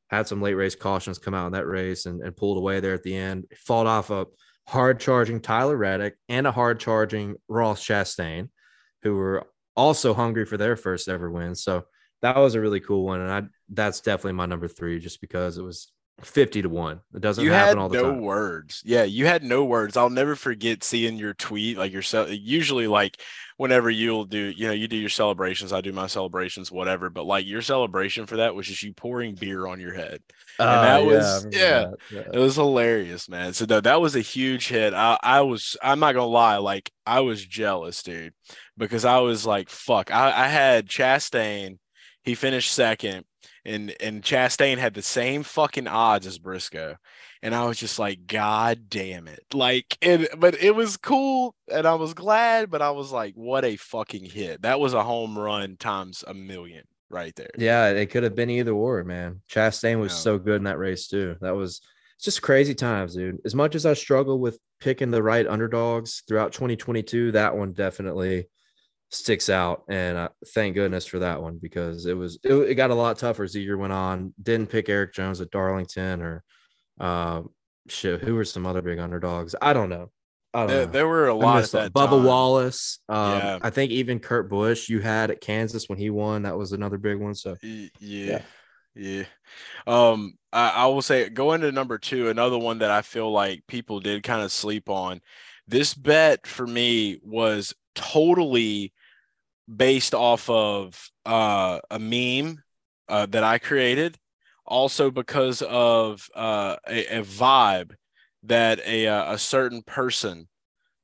[0.09, 2.93] had some late race cautions come out in that race and, and pulled away there
[2.93, 3.45] at the end.
[3.65, 4.27] Fought off a
[4.67, 8.49] hard charging Tyler Reddick and a hard charging Ross Chastain,
[9.03, 11.55] who were also hungry for their first ever win.
[11.55, 11.85] So
[12.21, 13.21] that was a really cool one.
[13.21, 15.91] And I that's definitely my number three, just because it was
[16.23, 17.01] 50 to 1.
[17.13, 18.17] It doesn't you happen all the no time.
[18.17, 18.81] No words.
[18.83, 19.95] Yeah, you had no words.
[19.95, 22.29] I'll never forget seeing your tweet like yourself.
[22.31, 23.21] Usually, like
[23.57, 27.11] whenever you'll do, you know, you do your celebrations, I do my celebrations, whatever.
[27.11, 30.23] But like your celebration for that was just you pouring beer on your head.
[30.57, 33.53] And uh, that was yeah, yeah, it was hilarious, man.
[33.53, 34.95] So that, that was a huge hit.
[34.95, 38.33] I, I was I'm not gonna lie, like I was jealous, dude,
[38.75, 40.11] because I was like, fuck.
[40.11, 41.77] I, I had Chastain,
[42.23, 43.25] he finished second
[43.67, 46.95] and and Chastain had the same fucking odds as Briscoe.
[47.43, 49.43] And I was just like, God damn it.
[49.53, 53.65] Like it but it was cool and I was glad, but I was like, what
[53.65, 54.63] a fucking hit.
[54.63, 57.51] That was a home run times a million right there.
[57.57, 59.41] Yeah, it could have been either or, man.
[59.51, 61.35] Chastain was so good in that race too.
[61.41, 61.81] That was
[62.15, 63.37] it's just crazy times, dude.
[63.45, 68.47] As much as I struggle with picking the right underdogs throughout 2022, that one definitely
[69.09, 69.83] sticks out.
[69.89, 73.17] And uh, thank goodness for that one because it was it, it, got a lot
[73.17, 74.33] tougher as the year went on.
[74.41, 76.43] Didn't pick erik Jones at Darlington or
[76.99, 77.41] uh,
[77.87, 78.21] shit.
[78.21, 79.55] Who were some other big underdogs?
[79.61, 80.11] I don't know.
[80.53, 80.91] I don't there, know.
[80.91, 81.93] there were a lot of that.
[81.93, 82.23] Bubba time.
[82.23, 82.99] Wallace.
[83.09, 83.59] Um, yeah.
[83.61, 86.43] I think even Kurt Busch you had at Kansas when he won.
[86.43, 87.35] That was another big one.
[87.35, 87.89] So yeah.
[87.99, 88.41] yeah.
[88.95, 89.25] Yeah.
[89.85, 93.61] Um, I, I will say going to number two, another one that I feel like
[93.67, 95.21] people did kind of sleep on.
[95.67, 98.93] This bet for me was totally
[99.73, 102.61] based off of uh, a meme
[103.09, 104.17] uh, that I created,
[104.65, 107.91] also because of uh, a, a, vibe
[108.43, 110.47] that a, uh, a certain person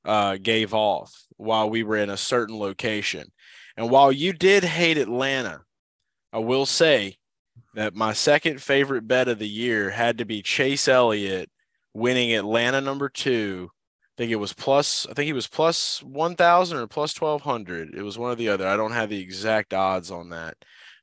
[0.05, 3.31] uh, gave off while we were in a certain location.
[3.77, 5.61] And while you did hate Atlanta,
[6.31, 7.17] I will say
[7.75, 11.49] that my second favorite bet of the year had to be Chase Elliott
[11.93, 13.69] winning Atlanta number two
[14.15, 15.07] I think it was plus.
[15.09, 17.95] I think he was plus one thousand or plus twelve hundred.
[17.95, 18.67] It was one or the other.
[18.67, 20.55] I don't have the exact odds on that,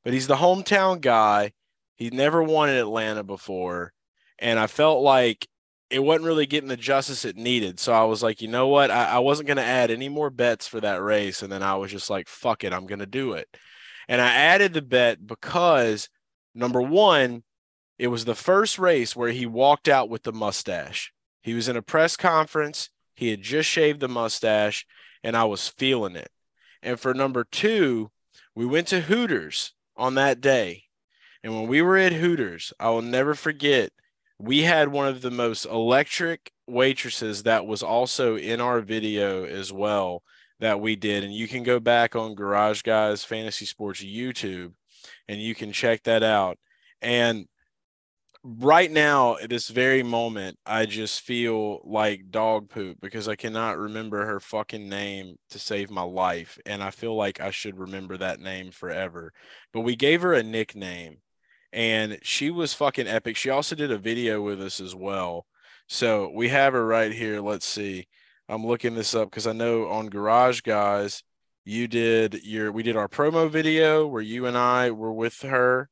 [0.04, 1.52] but he's the hometown guy.
[1.96, 3.92] He never won in Atlanta before,
[4.38, 5.48] and I felt like
[5.90, 7.80] it wasn't really getting the justice it needed.
[7.80, 8.92] So I was like, you know what?
[8.92, 11.74] I, I wasn't going to add any more bets for that race, and then I
[11.74, 13.48] was just like, fuck it, I'm going to do it.
[14.08, 16.08] And I added the bet because
[16.54, 17.42] number one,
[17.98, 21.12] it was the first race where he walked out with the mustache.
[21.42, 22.88] He was in a press conference
[23.20, 24.86] he had just shaved the mustache,
[25.22, 26.30] and I was feeling it.
[26.82, 28.10] And for number two,
[28.54, 30.84] we went to Hooters on that day.
[31.44, 33.92] And when we were at Hooters, I will never forget,
[34.38, 39.70] we had one of the most electric waitresses that was also in our video as
[39.70, 40.22] well
[40.60, 41.22] that we did.
[41.22, 44.72] And you can go back on Garage Guys Fantasy Sports YouTube
[45.28, 46.58] and you can check that out.
[47.02, 47.48] And
[48.42, 53.76] right now at this very moment i just feel like dog poop because i cannot
[53.76, 58.16] remember her fucking name to save my life and i feel like i should remember
[58.16, 59.30] that name forever
[59.74, 61.18] but we gave her a nickname
[61.72, 63.36] and she was fucking epic.
[63.36, 65.46] She also did a video with us as well.
[65.88, 67.40] So we have her right here.
[67.40, 68.06] Let's see.
[68.48, 71.22] I'm looking this up because I know on Garage Guys,
[71.64, 75.88] you did your we did our promo video where you and I were with her.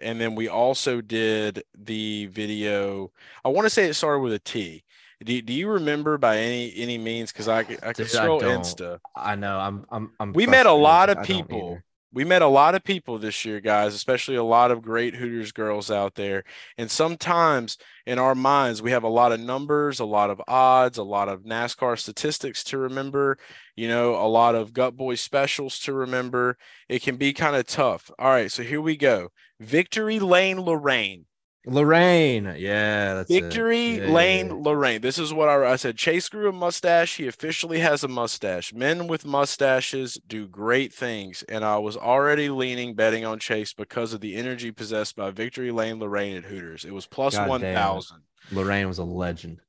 [0.00, 3.12] And then we also did the video.
[3.44, 4.84] I want to say it started with a T.
[5.22, 7.32] Do, do you remember by any any means?
[7.32, 9.00] Because I I could scroll I Insta.
[9.14, 9.58] I know.
[9.58, 9.84] I'm.
[9.90, 10.12] I'm.
[10.18, 11.80] I'm we met a lot of people.
[12.12, 15.52] We met a lot of people this year, guys, especially a lot of great Hooters
[15.52, 16.42] girls out there.
[16.76, 20.98] And sometimes in our minds, we have a lot of numbers, a lot of odds,
[20.98, 23.38] a lot of NASCAR statistics to remember,
[23.76, 26.56] you know, a lot of Gut Boy specials to remember.
[26.88, 28.10] It can be kind of tough.
[28.18, 29.28] All right, so here we go.
[29.60, 31.26] Victory Lane Lorraine.
[31.66, 32.54] Lorraine.
[32.56, 33.14] Yeah.
[33.14, 33.30] That's.
[33.30, 34.54] Victory Yeah, yeah, Lane yeah.
[34.58, 35.00] Lorraine.
[35.00, 35.96] This is what I, I said.
[35.96, 37.16] Chase grew a mustache.
[37.16, 38.72] He officially has a mustache.
[38.72, 41.42] Men with mustaches do great things.
[41.48, 45.70] And I was already leaning betting on Chase because of the energy possessed by Victory
[45.70, 46.84] Lane Lorraine at Hooters.
[46.84, 47.74] It was plus God damn.
[47.74, 48.18] 1,000.
[48.52, 49.60] Lorraine was a legend.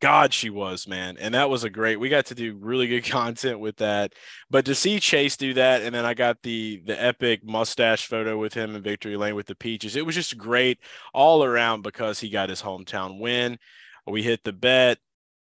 [0.00, 1.16] God, she was, man.
[1.18, 4.12] And that was a great, we got to do really good content with that.
[4.50, 8.38] But to see Chase do that, and then I got the the epic mustache photo
[8.38, 9.96] with him in Victory Lane with the peaches.
[9.96, 10.78] It was just great
[11.14, 13.58] all around because he got his hometown win.
[14.06, 14.98] We hit the bet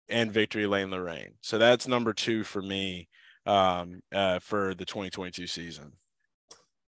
[0.09, 1.35] and Victory Lane Lorraine.
[1.41, 3.09] So that's number two for me
[3.45, 5.93] um uh for the 2022 season.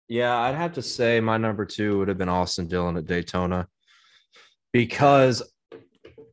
[0.09, 3.67] Yeah, I'd have to say my number two would have been Austin Dillon at Daytona
[4.73, 5.43] because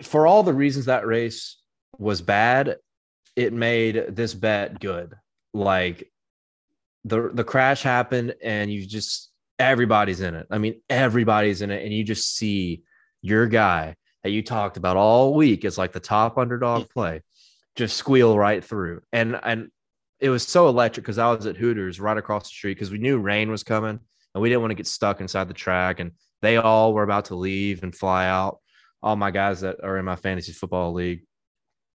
[0.02, 1.58] for all the reasons that race
[1.98, 2.78] was bad,
[3.36, 5.14] it made this bet good.
[5.54, 6.12] Like
[7.04, 10.48] the the crash happened and you just everybody's in it.
[10.50, 12.84] I mean, everybody's in it, and you just see
[13.22, 17.22] your guy that you talked about all week as like the top underdog play
[17.76, 19.02] just squeal right through.
[19.12, 19.70] And and
[20.20, 23.00] it was so electric because I was at Hooters right across the street because we
[23.00, 24.00] knew rain was coming
[24.34, 26.00] and we didn't want to get stuck inside the track.
[26.00, 28.60] And they all were about to leave and fly out.
[29.04, 31.24] All my guys that are in my fantasy football league,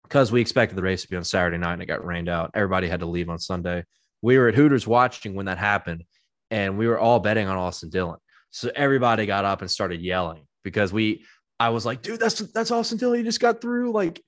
[0.03, 2.51] because we expected the race to be on Saturday night and it got rained out.
[2.53, 3.83] Everybody had to leave on Sunday.
[4.21, 6.03] We were at Hooters watching when that happened,
[6.49, 8.19] and we were all betting on Austin Dillon.
[8.51, 11.25] So everybody got up and started yelling because we.
[11.59, 13.19] I was like, dude, that's that's Austin Dillon.
[13.19, 13.91] He just got through.
[13.91, 14.21] Like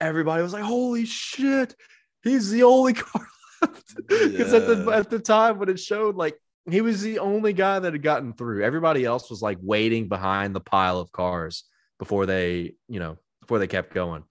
[0.00, 1.74] everybody was like, holy shit,
[2.22, 3.26] he's the only car
[3.62, 3.94] left.
[4.08, 6.36] Because at the at the time when it showed, like
[6.70, 8.64] he was the only guy that had gotten through.
[8.64, 11.64] Everybody else was like waiting behind the pile of cars
[11.98, 14.24] before they, you know, before they kept going.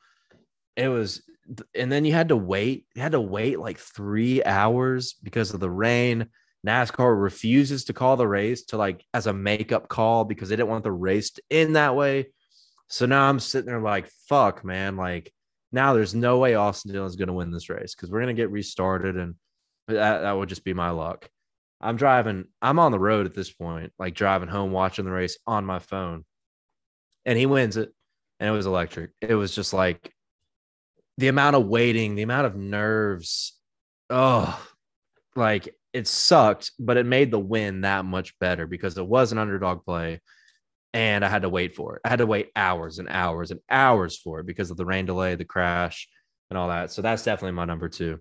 [0.76, 1.22] It was,
[1.76, 2.86] and then you had to wait.
[2.96, 6.28] You had to wait like three hours because of the rain.
[6.66, 10.70] NASCAR refuses to call the race to like as a makeup call because they didn't
[10.70, 12.28] want the race to end that way.
[12.88, 14.96] So now I'm sitting there like, fuck, man.
[14.96, 15.34] Like
[15.72, 18.42] now there's no way Austin Dillon's going to win this race because we're going to
[18.42, 19.36] get restarted and
[19.88, 21.28] that, that would just be my luck.
[21.82, 25.38] I'm driving, I'm on the road at this point, like driving home, watching the race
[25.46, 26.24] on my phone.
[27.26, 27.94] And he wins it.
[28.40, 29.12] And it was electric.
[29.22, 30.14] It was just like
[31.18, 33.58] the amount of waiting, the amount of nerves.
[34.10, 34.60] Oh,
[35.36, 39.38] like it sucked, but it made the win that much better because it was an
[39.38, 40.20] underdog play
[40.94, 42.02] and I had to wait for it.
[42.06, 45.06] I had to wait hours and hours and hours for it because of the rain
[45.06, 46.08] delay, the crash,
[46.50, 46.92] and all that.
[46.92, 48.20] So that's definitely my number two.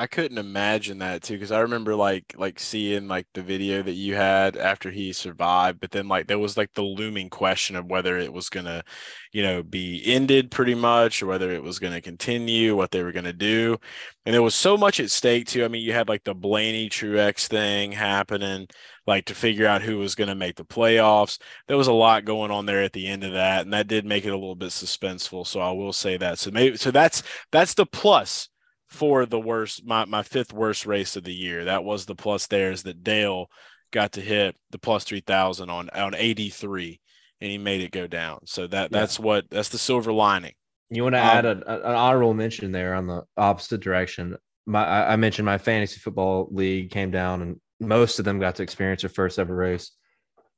[0.00, 3.94] I couldn't imagine that too because I remember like like seeing like the video that
[3.94, 7.86] you had after he survived, but then like there was like the looming question of
[7.86, 8.84] whether it was gonna,
[9.32, 13.10] you know, be ended pretty much or whether it was gonna continue, what they were
[13.10, 13.76] gonna do,
[14.24, 15.64] and there was so much at stake too.
[15.64, 18.68] I mean, you had like the Blaney Truex thing happening,
[19.04, 21.40] like to figure out who was gonna make the playoffs.
[21.66, 24.06] There was a lot going on there at the end of that, and that did
[24.06, 25.44] make it a little bit suspenseful.
[25.44, 26.38] So I will say that.
[26.38, 28.48] So maybe so that's that's the plus
[28.88, 31.64] for the worst my, my fifth worst race of the year.
[31.64, 33.50] That was the plus there is that Dale
[33.90, 37.00] got to hit the plus 3000 on on 83
[37.40, 38.40] and he made it go down.
[38.46, 39.00] So that Yeah.
[39.00, 40.52] that's what that's the silver lining.
[40.90, 44.36] You want to Um, add a, a- an honorable mention there on the opposite direction.
[44.66, 48.56] My I I mentioned my fantasy football league came down, and most of them got
[48.56, 49.92] to experience their first ever race.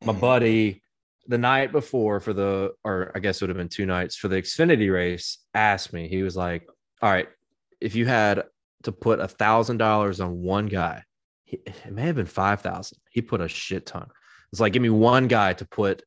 [0.05, 0.21] My Mhm.
[0.21, 0.83] buddy,
[1.27, 4.29] the night before for the, or I guess it would have been two nights for
[4.29, 6.09] the Xfinity race, asked me.
[6.09, 6.67] He was like,
[7.03, 7.29] "All right,
[7.81, 8.45] if you had
[8.85, 11.03] to put a thousand dollars on one guy,
[11.47, 12.99] it may have been five thousand.
[13.11, 14.09] He put a shit ton.
[14.53, 16.03] It's like, give me one guy to put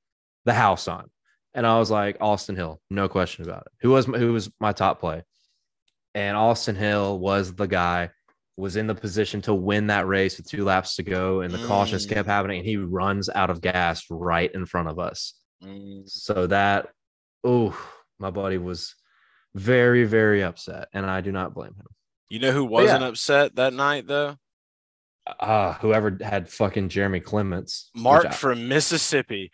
[0.45, 1.09] the house on."
[1.53, 3.71] And I was like, Austin Hill, no question about it.
[3.81, 5.23] Who was my, who was my top play?
[6.15, 8.09] And Austin Hill was the guy,
[8.57, 11.65] was in the position to win that race with two laps to go, and the
[11.67, 12.09] cautions Mm.
[12.09, 15.33] kept happening, and he runs out of gas right in front of us.
[15.63, 16.89] Mm, So that,
[17.43, 17.77] oh,
[18.19, 18.95] my buddy was
[19.55, 21.87] very, very upset, and I do not blame him.
[22.29, 24.37] You know who wasn't upset that night though?
[25.39, 27.89] uh, whoever had fucking Jeremy Clements.
[27.95, 29.51] Mark I- from Mississippi.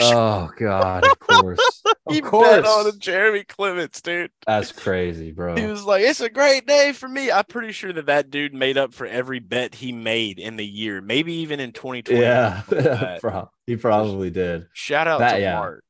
[0.00, 2.48] oh God, of course, he of course.
[2.48, 4.32] bet on Jeremy Clements, dude.
[4.46, 5.54] That's crazy, bro.
[5.56, 8.54] He was like, "It's a great day for me." I'm pretty sure that that dude
[8.54, 12.20] made up for every bet he made in the year, maybe even in 2020.
[12.20, 13.20] yeah, Bet.
[13.20, 14.66] Pro- he probably did.
[14.72, 15.54] Shout out That- to yeah.
[15.54, 15.84] Mark.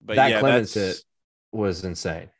[0.00, 1.04] But that yeah, Clements that's- hit
[1.52, 2.30] was insane.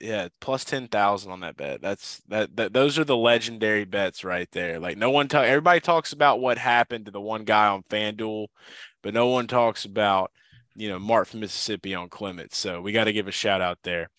[0.00, 1.80] Yeah, plus ten thousand on that bet.
[1.80, 2.72] That's that, that.
[2.72, 4.78] Those are the legendary bets right there.
[4.78, 5.44] Like no one talk.
[5.44, 8.48] Everybody talks about what happened to the one guy on FanDuel,
[9.02, 10.32] but no one talks about
[10.74, 12.58] you know Mark from Mississippi on Clements.
[12.58, 14.10] So we got to give a shout out there.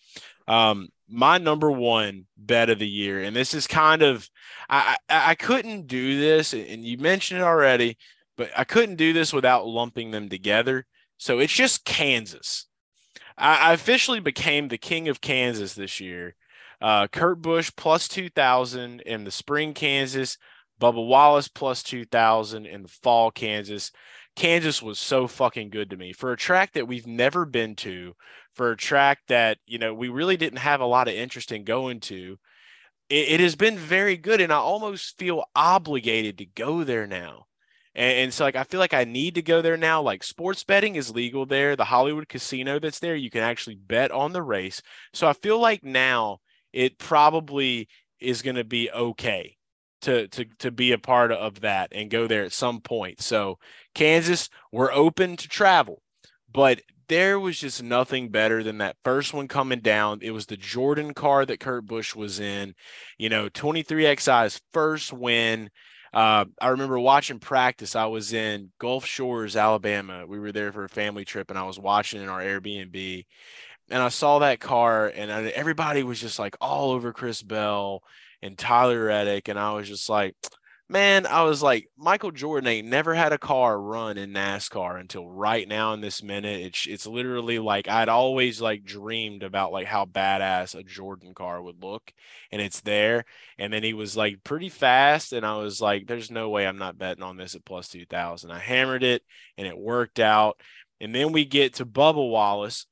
[0.48, 4.28] Um, my number one bet of the year, and this is kind of
[4.68, 7.98] I I, I couldn't do this, and you mentioned it already,
[8.36, 10.86] but I couldn't do this without lumping them together.
[11.18, 12.66] So it's just Kansas.
[13.38, 16.34] I, I officially became the king of Kansas this year.
[16.80, 20.36] Uh, Kurt Busch plus 2,000 in the spring Kansas,
[20.80, 23.92] Bubba Wallace plus 2,000 in the fall Kansas.
[24.34, 28.14] Kansas was so fucking good to me for a track that we've never been to,
[28.52, 31.64] for a track that, you know, we really didn't have a lot of interest in
[31.64, 32.38] going to.
[33.08, 37.45] It, it has been very good, and I almost feel obligated to go there now.
[37.96, 40.00] And, and so, like, I feel like I need to go there now.
[40.02, 41.74] Like, sports betting is legal there.
[41.74, 44.82] The Hollywood casino that's there, you can actually bet on the race.
[45.12, 46.38] So I feel like now
[46.72, 47.88] it probably
[48.20, 49.56] is going to be okay
[50.02, 53.20] to to to be a part of that and go there at some point.
[53.20, 53.58] So
[53.94, 56.02] Kansas, we're open to travel,
[56.52, 60.18] but there was just nothing better than that first one coming down.
[60.22, 62.74] It was the Jordan car that Kurt Busch was in.
[63.16, 65.70] You know, 23XI's first win.
[66.16, 67.94] Uh, I remember watching practice.
[67.94, 70.24] I was in Gulf Shores, Alabama.
[70.26, 73.26] We were there for a family trip, and I was watching in our Airbnb.
[73.90, 78.02] And I saw that car, and I, everybody was just like all over Chris Bell
[78.40, 79.48] and Tyler Reddick.
[79.48, 80.34] And I was just like,
[80.88, 85.28] man, I was like, Michael Jordan ain't never had a car run in NASCAR until
[85.28, 86.60] right now in this minute.
[86.60, 91.60] It's it's literally like I'd always like dreamed about like how badass a Jordan car
[91.60, 92.12] would look,
[92.52, 93.24] and it's there.
[93.58, 96.78] And then he was like pretty fast, and I was like, there's no way I'm
[96.78, 98.52] not betting on this at plus two thousand.
[98.52, 99.22] I hammered it,
[99.58, 100.60] and it worked out.
[101.00, 102.86] And then we get to Bubba Wallace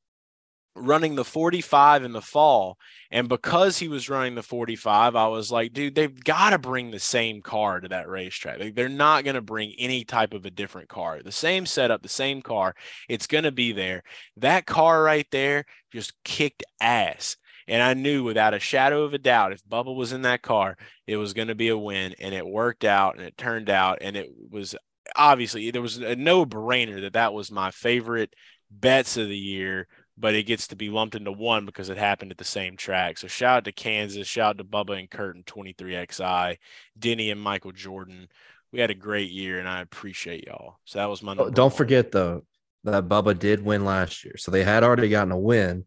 [0.74, 2.78] running the 45 in the fall.
[3.10, 6.90] And because he was running the 45, I was like, dude, they've got to bring
[6.90, 8.58] the same car to that racetrack.
[8.58, 11.22] Like, they're not going to bring any type of a different car.
[11.22, 12.74] The same setup, the same car,
[13.08, 14.02] it's going to be there.
[14.36, 17.36] That car right there just kicked ass.
[17.66, 20.76] And I knew without a shadow of a doubt, if Bubba was in that car,
[21.06, 22.14] it was going to be a win.
[22.18, 23.98] And it worked out and it turned out.
[24.00, 24.74] And it was
[25.16, 28.34] obviously, there was a no brainer that that was my favorite
[28.70, 29.86] bets of the year
[30.16, 33.18] but it gets to be lumped into one because it happened at the same track.
[33.18, 36.58] So shout out to Kansas, shout out to Bubba and Kurt and 23XI,
[36.98, 38.28] Denny and Michael Jordan.
[38.72, 40.76] We had a great year and I appreciate y'all.
[40.84, 41.76] So that was my Oh, Don't one.
[41.76, 42.44] forget though
[42.84, 45.84] that Bubba did win last year, so they had already gotten a win.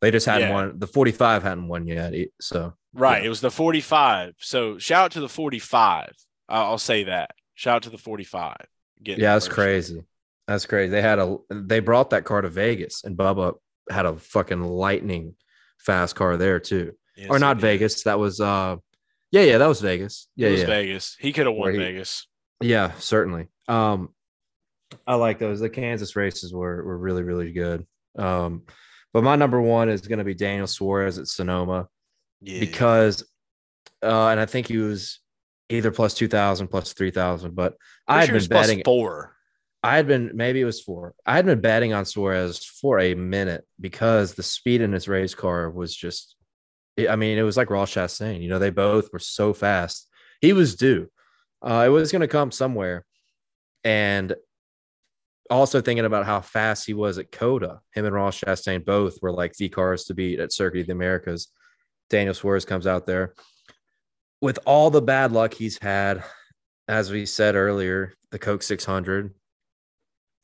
[0.00, 0.54] They just hadn't Yeah.
[0.54, 0.78] won.
[0.78, 2.14] The forty-five hadn't won yet.
[2.40, 3.20] So Right.
[3.22, 3.26] Yeah.
[3.26, 4.34] It was the 45.
[4.38, 6.12] So shout out to the 45.
[6.48, 7.32] I'll say that.
[7.54, 8.56] Shout out to the 45.
[9.02, 10.02] Getting yeah, that's crazy.
[10.48, 10.90] That's crazy.
[10.90, 13.54] They had a they brought that car to Vegas, and Bubba
[13.90, 15.34] had a fucking lightning
[15.78, 16.92] fast car there too.
[17.16, 17.58] Yes, or not.
[17.58, 18.02] Vegas.
[18.04, 18.76] That was uh,
[19.30, 20.26] yeah, yeah, that was Vegas.
[20.34, 21.16] Yeah, it was yeah, Vegas.
[21.20, 22.26] He could have won he- Vegas.
[22.62, 23.48] yeah, certainly.
[23.68, 24.08] Um,
[25.06, 25.60] I like those.
[25.60, 27.86] The Kansas races were were really really good.
[28.18, 28.62] Um,
[29.12, 31.88] but my number one is going to be Daniel Suarez at Sonoma.
[32.40, 32.60] Yeah.
[32.60, 33.24] because
[34.00, 35.18] uh and I think he was
[35.68, 37.74] either plus 2000 plus 3000 but
[38.06, 39.34] I had sure been plus betting four.
[39.82, 43.14] I had been maybe it was 4 I had been betting on Suarez for a
[43.14, 46.36] minute because the speed in his race car was just
[47.08, 50.08] I mean it was like Ross Chastain you know they both were so fast.
[50.40, 51.08] He was due.
[51.64, 53.04] Uh it was going to come somewhere.
[53.84, 54.34] And
[55.50, 59.32] also thinking about how fast he was at COTA him and Ross Chastain both were
[59.32, 61.48] like the cars to beat at Circuit of the Americas.
[62.10, 63.34] Daniel Suarez comes out there.
[64.40, 66.22] With all the bad luck he's had,
[66.86, 69.34] as we said earlier, the Coke 600.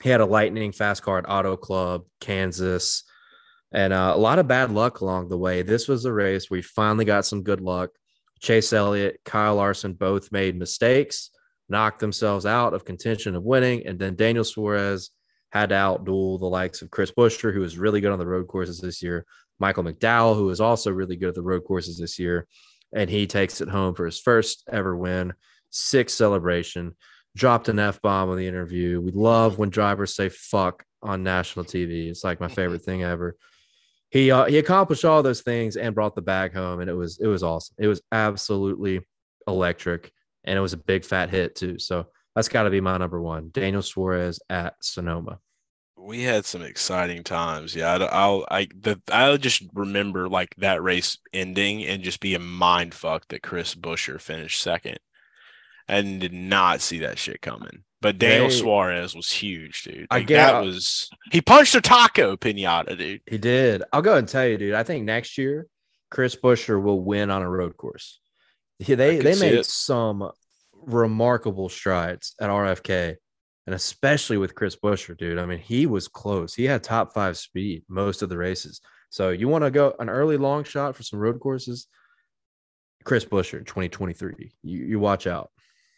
[0.02, 3.04] He had a lightning fast car at Auto Club, Kansas,
[3.72, 5.62] and uh, a lot of bad luck along the way.
[5.62, 7.90] This was a race we finally got some good luck.
[8.40, 11.30] Chase Elliott, Kyle Larson both made mistakes,
[11.68, 15.10] knocked themselves out of contention of winning, and then Daniel Suarez
[15.50, 18.48] had to outduel the likes of Chris Buescher, who was really good on the road
[18.48, 19.24] courses this year,
[19.58, 22.46] Michael McDowell, who is also really good at the road courses this year,
[22.92, 25.32] and he takes it home for his first ever win,
[25.70, 26.94] sixth celebration.
[27.36, 29.00] Dropped an f bomb on the interview.
[29.00, 32.08] We love when drivers say "fuck" on national TV.
[32.08, 33.36] It's like my favorite thing ever.
[34.10, 37.18] He uh, he accomplished all those things and brought the bag home, and it was
[37.18, 37.74] it was awesome.
[37.78, 39.00] It was absolutely
[39.46, 40.12] electric.
[40.44, 41.78] and it was a big fat hit too.
[41.78, 43.50] So that's got to be my number one.
[43.52, 45.38] Daniel Suarez at Sonoma.
[45.96, 47.74] We had some exciting times.
[47.74, 52.34] Yeah, I, I'll I the I'll just remember like that race ending and just be
[52.34, 54.98] a mind fuck that Chris Buescher finished second,
[55.88, 57.84] and did not see that shit coming.
[58.00, 60.06] But Daniel they, Suarez was huge, dude.
[60.10, 63.22] Like, I get that was he punched a taco pinata, dude.
[63.26, 63.82] He did.
[63.92, 64.74] I'll go and tell you, dude.
[64.74, 65.66] I think next year
[66.10, 68.20] Chris Buescher will win on a road course.
[68.78, 69.66] They they made it.
[69.66, 70.30] some
[70.82, 73.16] remarkable strides at RFK,
[73.66, 75.38] and especially with Chris Buescher, dude.
[75.38, 76.54] I mean, he was close.
[76.54, 78.80] He had top five speed most of the races.
[79.08, 81.86] So you want to go an early long shot for some road courses?
[83.04, 84.54] Chris Buescher, 2023.
[84.62, 85.50] You you watch out.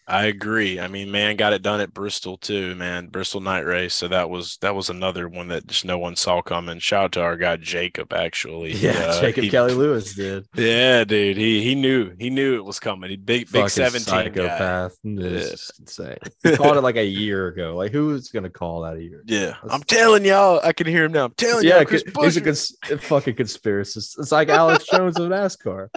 [0.08, 0.78] I agree.
[0.78, 3.08] I mean, man got it done at Bristol too, man.
[3.08, 3.92] Bristol night race.
[3.92, 6.78] So that was that was another one that just no one saw coming.
[6.78, 8.72] Shout out to our guy Jacob, actually.
[8.74, 10.46] Yeah, uh, Jacob he, Kelly Lewis did.
[10.54, 11.36] Yeah, dude.
[11.36, 13.10] He he knew he knew it was coming.
[13.10, 14.96] He big big seventeen psychopath.
[15.02, 15.82] It's yeah.
[15.82, 16.18] insane.
[16.44, 17.74] He called it like a year ago.
[17.74, 19.24] Like who's gonna call that a year?
[19.26, 20.60] Yeah, That's, I'm telling y'all.
[20.62, 21.24] I can hear him now.
[21.24, 21.84] I'm telling yeah, y'all.
[21.84, 24.20] Chris he's a cons- fucking conspiracist.
[24.20, 25.88] It's like Alex Jones of NASCAR.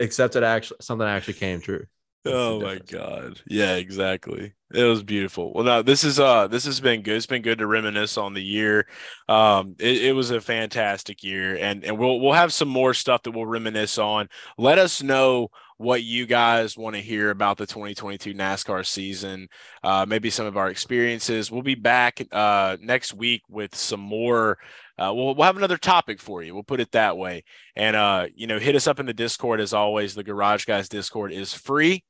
[0.00, 1.86] Except it actually something actually came true
[2.26, 6.80] oh my god yeah exactly it was beautiful well now this is uh this has
[6.80, 8.86] been good it's been good to reminisce on the year
[9.28, 13.22] um it, it, was a fantastic year and and we'll we'll have some more stuff
[13.22, 15.48] that we'll reminisce on let us know
[15.78, 19.46] what you guys want to hear about the 2022 NASCAR season,
[19.84, 21.50] uh, maybe some of our experiences.
[21.50, 24.56] We'll be back uh, next week with some more
[24.98, 26.54] uh, we'll, we'll have another topic for you.
[26.54, 27.44] We'll put it that way.
[27.74, 30.14] And, uh, you know, hit us up in the Discord as always.
[30.14, 32.02] The Garage Guys Discord is free.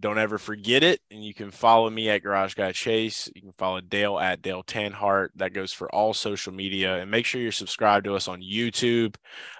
[0.00, 1.00] Don't ever forget it.
[1.10, 3.30] And you can follow me at Garage Guy Chase.
[3.34, 5.28] You can follow Dale at Dale Tanhardt.
[5.36, 6.96] That goes for all social media.
[6.96, 9.14] And make sure you're subscribed to us on YouTube.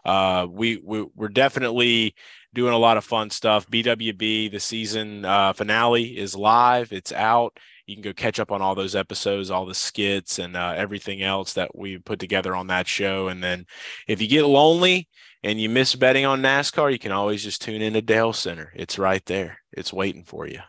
[0.05, 2.15] Uh, we, we we're definitely
[2.53, 3.69] doing a lot of fun stuff.
[3.69, 6.93] BWB, the season uh, finale is live.
[6.93, 7.59] It's out.
[7.87, 11.23] You can go catch up on all those episodes, all the skits, and uh, everything
[11.23, 13.29] else that we put together on that show.
[13.29, 13.67] And then
[14.09, 15.09] if you get lonely
[15.45, 18.73] and you miss betting on NASCAR, you can always just tune in to Dale Center.
[18.75, 19.59] It's right there.
[19.73, 20.61] It's waiting for you.